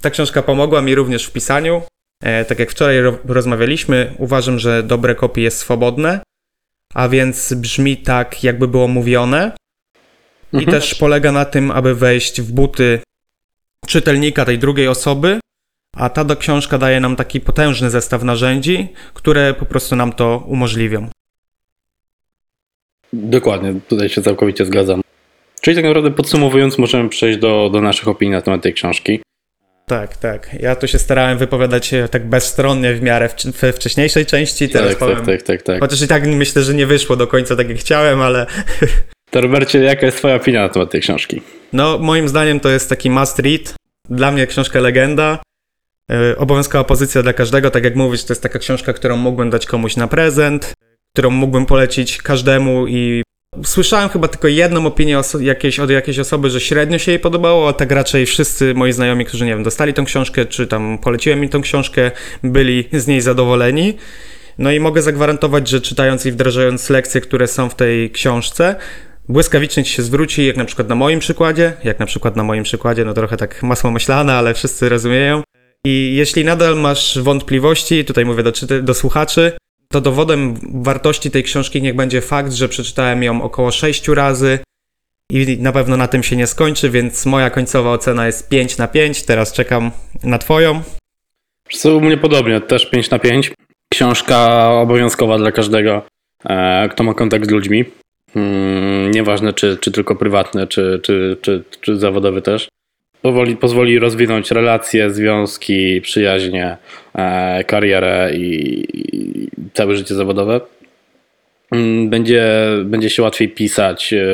Ta 0.00 0.10
książka 0.10 0.42
pomogła 0.42 0.82
mi 0.82 0.94
również 0.94 1.26
w 1.26 1.32
pisaniu. 1.32 1.82
E, 2.22 2.44
tak 2.44 2.58
jak 2.58 2.70
wczoraj 2.70 2.96
rozmawialiśmy, 3.24 4.14
uważam, 4.18 4.58
że 4.58 4.82
dobre 4.82 5.14
kopie 5.14 5.42
jest 5.42 5.58
swobodne, 5.58 6.20
a 6.94 7.08
więc 7.08 7.54
brzmi 7.54 7.96
tak, 7.96 8.44
jakby 8.44 8.68
było 8.68 8.88
mówione. 8.88 9.52
I 10.52 10.56
mhm. 10.56 10.80
też 10.80 10.94
polega 10.94 11.32
na 11.32 11.44
tym, 11.44 11.70
aby 11.70 11.94
wejść 11.94 12.40
w 12.40 12.52
buty 12.52 13.00
czytelnika 13.86 14.44
tej 14.44 14.58
drugiej 14.58 14.88
osoby, 14.88 15.40
a 15.96 16.08
ta 16.08 16.24
do 16.24 16.36
książka 16.36 16.78
daje 16.78 17.00
nam 17.00 17.16
taki 17.16 17.40
potężny 17.40 17.90
zestaw 17.90 18.22
narzędzi, 18.22 18.88
które 19.14 19.54
po 19.54 19.64
prostu 19.64 19.96
nam 19.96 20.12
to 20.12 20.44
umożliwią. 20.46 21.08
Dokładnie, 23.12 23.74
tutaj 23.88 24.08
się 24.08 24.22
całkowicie 24.22 24.66
zgadzam. 24.66 25.00
Czyli 25.60 25.76
tak 25.76 25.84
naprawdę 25.84 26.10
podsumowując, 26.10 26.78
możemy 26.78 27.08
przejść 27.08 27.38
do, 27.38 27.70
do 27.72 27.80
naszych 27.80 28.08
opinii 28.08 28.32
na 28.32 28.42
temat 28.42 28.62
tej 28.62 28.74
książki. 28.74 29.20
Tak, 29.86 30.16
tak. 30.16 30.56
Ja 30.60 30.76
tu 30.76 30.88
się 30.88 30.98
starałem 30.98 31.38
wypowiadać 31.38 31.90
tak 32.10 32.28
bezstronnie 32.28 32.94
w 32.94 33.02
miarę 33.02 33.28
w, 33.28 33.60
we 33.60 33.72
wcześniejszej 33.72 34.26
części. 34.26 34.68
Teraz 34.68 34.88
tak, 34.88 34.98
powiem, 34.98 35.16
tak, 35.16 35.26
tak, 35.26 35.42
tak, 35.42 35.62
tak. 35.62 35.80
Chociaż 35.80 36.02
i 36.02 36.08
tak 36.08 36.26
myślę, 36.26 36.62
że 36.62 36.74
nie 36.74 36.86
wyszło 36.86 37.16
do 37.16 37.26
końca 37.26 37.56
tak 37.56 37.68
jak 37.68 37.78
chciałem, 37.78 38.20
ale 38.20 38.46
To 39.34 39.40
Robercie, 39.40 39.78
jaka 39.78 40.06
jest 40.06 40.18
twoja 40.18 40.34
opinia 40.34 40.62
na 40.62 40.68
temat 40.68 40.90
tej 40.90 41.00
książki? 41.00 41.42
No, 41.72 41.98
moim 41.98 42.28
zdaniem 42.28 42.60
to 42.60 42.68
jest 42.68 42.88
taki 42.88 43.10
must 43.10 43.38
read. 43.38 43.74
Dla 44.10 44.30
mnie 44.32 44.46
książka 44.46 44.80
legenda. 44.80 45.38
Yy, 46.08 46.36
obowiązkowa 46.38 46.84
pozycja 46.84 47.22
dla 47.22 47.32
każdego, 47.32 47.70
tak 47.70 47.84
jak 47.84 47.96
mówisz, 47.96 48.24
to 48.24 48.32
jest 48.32 48.42
taka 48.42 48.58
książka, 48.58 48.92
którą 48.92 49.16
mógłbym 49.16 49.50
dać 49.50 49.66
komuś 49.66 49.96
na 49.96 50.08
prezent, 50.08 50.72
którą 51.12 51.30
mógłbym 51.30 51.66
polecić 51.66 52.22
każdemu 52.22 52.86
i 52.86 53.22
słyszałem 53.64 54.08
chyba 54.08 54.28
tylko 54.28 54.48
jedną 54.48 54.86
opinię 54.86 55.20
jakiejś, 55.40 55.80
od 55.80 55.90
jakiejś 55.90 56.18
osoby, 56.18 56.50
że 56.50 56.60
średnio 56.60 56.98
się 56.98 57.12
jej 57.12 57.20
podobało, 57.20 57.68
a 57.68 57.72
tak 57.72 57.90
raczej 57.90 58.26
wszyscy 58.26 58.74
moi 58.74 58.92
znajomi, 58.92 59.24
którzy, 59.24 59.44
nie 59.44 59.54
wiem, 59.54 59.62
dostali 59.62 59.94
tą 59.94 60.04
książkę, 60.04 60.46
czy 60.46 60.66
tam 60.66 60.98
poleciłem 60.98 61.44
im 61.44 61.48
tą 61.48 61.60
książkę, 61.60 62.10
byli 62.42 62.88
z 62.92 63.06
niej 63.06 63.20
zadowoleni. 63.20 63.94
No 64.58 64.72
i 64.72 64.80
mogę 64.80 65.02
zagwarantować, 65.02 65.68
że 65.68 65.80
czytając 65.80 66.26
i 66.26 66.32
wdrażając 66.32 66.90
lekcje, 66.90 67.20
które 67.20 67.46
są 67.46 67.68
w 67.68 67.74
tej 67.74 68.10
książce, 68.10 68.76
błyskawicznie 69.28 69.84
ci 69.84 69.92
się 69.92 70.02
zwróci, 70.02 70.46
jak 70.46 70.56
na 70.56 70.64
przykład 70.64 70.88
na 70.88 70.94
moim 70.94 71.20
przykładzie, 71.20 71.72
jak 71.84 71.98
na 71.98 72.06
przykład 72.06 72.36
na 72.36 72.42
moim 72.42 72.64
przykładzie, 72.64 73.04
no 73.04 73.14
trochę 73.14 73.36
tak 73.36 73.62
masło 73.62 73.90
myślane, 73.90 74.34
ale 74.34 74.54
wszyscy 74.54 74.88
rozumieją. 74.88 75.42
I 75.86 76.14
jeśli 76.16 76.44
nadal 76.44 76.76
masz 76.76 77.18
wątpliwości, 77.18 78.04
tutaj 78.04 78.24
mówię 78.24 78.42
do, 78.42 78.52
do 78.82 78.94
słuchaczy, 78.94 79.52
to 79.88 80.00
dowodem 80.00 80.54
wartości 80.82 81.30
tej 81.30 81.42
książki 81.42 81.82
niech 81.82 81.96
będzie 81.96 82.20
fakt, 82.20 82.52
że 82.52 82.68
przeczytałem 82.68 83.22
ją 83.22 83.42
około 83.42 83.70
6 83.70 84.08
razy 84.08 84.58
i 85.30 85.56
na 85.60 85.72
pewno 85.72 85.96
na 85.96 86.08
tym 86.08 86.22
się 86.22 86.36
nie 86.36 86.46
skończy, 86.46 86.90
więc 86.90 87.26
moja 87.26 87.50
końcowa 87.50 87.90
ocena 87.90 88.26
jest 88.26 88.48
5 88.48 88.78
na 88.78 88.88
5. 88.88 89.22
Teraz 89.22 89.52
czekam 89.52 89.90
na 90.22 90.38
Twoją. 90.38 90.82
Co 91.70 91.96
u 91.96 92.00
mnie 92.00 92.16
podobnie, 92.16 92.60
też 92.60 92.90
5 92.90 93.10
na 93.10 93.18
5. 93.18 93.52
Książka 93.92 94.68
obowiązkowa 94.70 95.38
dla 95.38 95.52
każdego, 95.52 96.02
e, 96.44 96.88
kto 96.88 97.02
ma 97.02 97.14
kontakt 97.14 97.46
z 97.46 97.50
ludźmi. 97.50 97.84
Nieważne, 99.10 99.52
czy, 99.52 99.78
czy 99.80 99.92
tylko 99.92 100.16
prywatny, 100.16 100.66
czy, 100.66 101.00
czy, 101.02 101.36
czy, 101.40 101.62
czy 101.80 101.96
zawodowy 101.96 102.42
też. 102.42 102.68
Powoli, 103.22 103.56
pozwoli 103.56 103.98
rozwinąć 103.98 104.50
relacje, 104.50 105.10
związki, 105.10 106.00
przyjaźnie, 106.00 106.76
e, 107.14 107.64
karierę 107.64 108.30
i, 108.34 108.84
całe 109.74 109.96
życie 109.96 110.14
zawodowe. 110.14 110.60
Hmm, 111.70 112.10
będzie, 112.10 112.44
będzie 112.84 113.10
się 113.10 113.22
łatwiej 113.22 113.48
pisać, 113.48 114.12
e, 114.12 114.26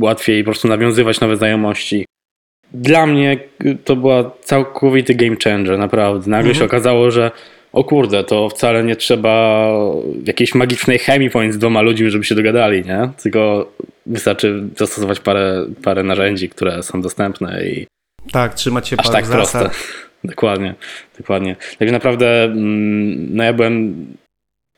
łatwiej 0.00 0.44
po 0.44 0.50
prostu 0.50 0.68
nawiązywać 0.68 1.20
nowe 1.20 1.36
znajomości. 1.36 2.06
Dla 2.72 3.06
mnie 3.06 3.38
to 3.84 3.96
była 3.96 4.30
całkowity 4.40 5.14
game 5.14 5.36
changer, 5.44 5.78
naprawdę. 5.78 6.30
Nagle 6.30 6.50
mhm. 6.50 6.54
się 6.54 6.64
okazało, 6.64 7.10
że 7.10 7.30
o 7.76 7.84
kurde, 7.84 8.24
to 8.24 8.48
wcale 8.48 8.84
nie 8.84 8.96
trzeba 8.96 9.68
jakiejś 10.24 10.54
magicznej 10.54 10.98
chemii 10.98 11.30
pomiędzy 11.30 11.58
dwoma 11.58 11.82
ludźmi, 11.82 12.10
żeby 12.10 12.24
się 12.24 12.34
dogadali, 12.34 12.84
nie? 12.84 13.08
Tylko 13.22 13.72
wystarczy 14.06 14.62
zastosować 14.76 15.20
parę, 15.20 15.66
parę 15.84 16.02
narzędzi, 16.02 16.48
które 16.48 16.82
są 16.82 17.02
dostępne 17.02 17.64
i 17.64 17.86
tak, 18.32 18.54
trzymać 18.54 18.88
się 18.88 18.96
aż 18.98 19.10
tak 19.10 19.26
zasad. 19.26 19.62
proste. 19.62 19.84
Dokładnie, 20.24 20.74
dokładnie. 21.18 21.56
Także 21.78 21.92
naprawdę, 21.92 22.44
mm, 22.44 23.36
no 23.36 23.44
ja 23.44 23.52
byłem, 23.52 24.06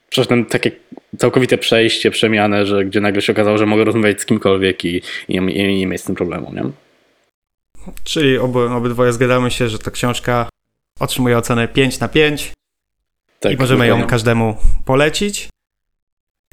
przeszedłem 0.09 0.45
takie 0.45 0.71
całkowite 1.19 1.59
przejście, 1.59 2.11
przemianę, 2.11 2.67
że 2.67 2.85
gdzie 2.85 3.01
nagle 3.01 3.23
się 3.23 3.33
okazało, 3.33 3.59
że 3.59 3.67
mogę 3.67 3.85
rozmawiać 3.85 4.21
z 4.21 4.27
kimkolwiek 4.27 4.85
i, 4.85 5.03
i, 5.29 5.37
i 5.37 5.79
nie 5.79 5.87
mieć 5.87 6.01
z 6.01 6.05
tym 6.05 6.15
problemu, 6.15 6.53
nie? 6.55 6.63
Czyli 8.05 8.39
oby, 8.39 8.61
obydwoje 8.61 9.13
zgadzamy 9.13 9.51
się, 9.51 9.69
że 9.69 9.79
ta 9.79 9.91
książka 9.91 10.49
otrzymuje 11.01 11.39
ocenę 11.39 11.69
5 11.69 12.01
na 12.01 12.09
5. 12.09 12.53
Tak, 13.41 13.53
I 13.53 13.57
możemy 13.57 13.87
ją 13.87 14.07
każdemu 14.07 14.57
polecić. 14.85 15.49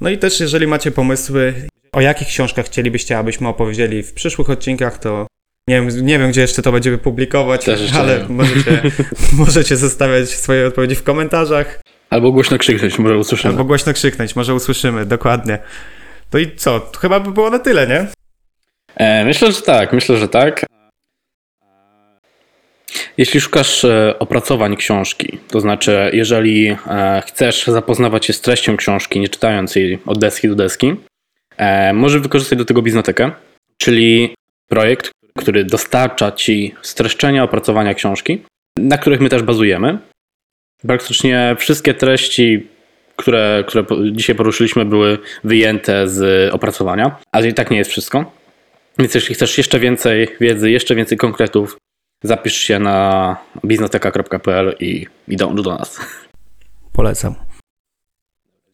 No 0.02 0.10
i 0.10 0.17
też, 0.17 0.39
jeżeli 0.39 0.67
macie 0.67 0.91
pomysły, 0.91 1.54
o 1.91 2.02
jakich 2.02 2.28
książkach 2.28 2.65
chcielibyście, 2.65 3.17
abyśmy 3.17 3.48
opowiedzieli 3.48 4.04
w 4.04 4.13
przyszłych 4.13 4.50
odcinkach, 4.50 4.98
to 4.98 5.28
nie 5.67 5.76
wiem, 5.76 6.06
nie 6.06 6.19
wiem 6.19 6.30
gdzie 6.30 6.41
jeszcze 6.41 6.62
to 6.62 6.71
będziemy 6.71 6.98
publikować, 6.98 7.65
ale 7.93 8.26
możecie, 8.30 8.82
możecie 9.45 9.78
zostawiać 9.78 10.30
swoje 10.30 10.67
odpowiedzi 10.67 10.95
w 10.95 11.04
komentarzach. 11.04 11.82
Albo 12.10 12.32
głośno 12.32 12.58
krzyknąć, 12.58 13.00
może 13.00 13.17
usłyszymy. 13.17 13.54
Albo 13.54 13.65
głośno 13.65 13.93
krzyknąć, 13.93 14.36
może 14.36 14.54
usłyszymy, 14.54 15.06
dokładnie. 15.06 15.60
No 16.34 16.39
i 16.39 16.56
co? 16.56 16.80
To 16.80 17.00
chyba 17.00 17.19
by 17.19 17.32
było 17.32 17.50
na 17.50 17.60
tyle, 17.60 17.88
nie? 17.88 18.08
E, 18.95 19.26
myślę, 19.26 19.52
że 19.52 19.62
tak, 19.62 19.93
myślę, 19.93 20.17
że 20.17 20.28
tak. 20.28 20.65
Jeśli 23.17 23.41
szukasz 23.41 23.86
e, 23.86 24.19
opracowań 24.19 24.76
książki, 24.76 25.38
to 25.48 25.62
znaczy, 25.62 26.10
jeżeli 26.13 26.67
e, 26.67 27.24
chcesz 27.28 27.67
zapoznawać 27.67 28.26
się 28.26 28.34
z 28.34 28.41
treścią 28.41 28.78
książki, 28.78 29.19
nie 29.19 29.30
czytając 29.30 29.76
jej 29.76 30.00
od 30.06 30.19
deski 30.19 30.48
do 30.48 30.56
deski, 30.56 30.95
e, 31.58 31.93
możesz 31.93 32.21
wykorzystać 32.21 32.60
do 32.60 32.65
tego 32.65 32.82
biznotekę, 32.82 33.32
czyli 33.78 34.34
projekt, 34.69 35.12
który 35.38 35.63
dostarcza 35.63 36.32
ci 36.32 36.76
streszczenia 36.82 37.43
opracowania 37.43 37.93
książki, 37.93 38.43
na 38.80 38.98
których 38.98 39.21
my 39.21 39.30
też 39.30 39.43
bazujemy. 39.43 39.98
Praktycznie 40.88 41.56
wszystkie 41.60 41.93
treści, 41.93 42.67
które, 43.15 43.63
które 43.67 43.86
dzisiaj 44.12 44.36
poruszyliśmy, 44.36 44.86
były 44.86 45.17
wyjęte 45.43 46.08
z 46.08 46.54
opracowania, 46.54 47.15
ale 47.32 47.48
i 47.48 47.54
tak 47.54 47.71
nie 47.71 47.78
jest 47.78 47.91
wszystko. 47.91 48.32
Więc 49.00 49.15
jeśli 49.15 49.36
chcesz 49.36 49.58
jeszcze 49.58 49.80
więcej 49.80 50.28
wiedzy, 50.41 50.71
jeszcze 50.71 50.95
więcej 50.95 51.17
konkretów, 51.17 51.78
zapisz 52.28 52.56
się 52.56 52.80
na 52.80 53.38
biznoteka.pl 53.66 54.76
i, 54.80 55.08
i 55.28 55.38
dąż 55.38 55.62
do 55.62 55.78
nas. 55.78 56.00
Polecam. 56.94 57.36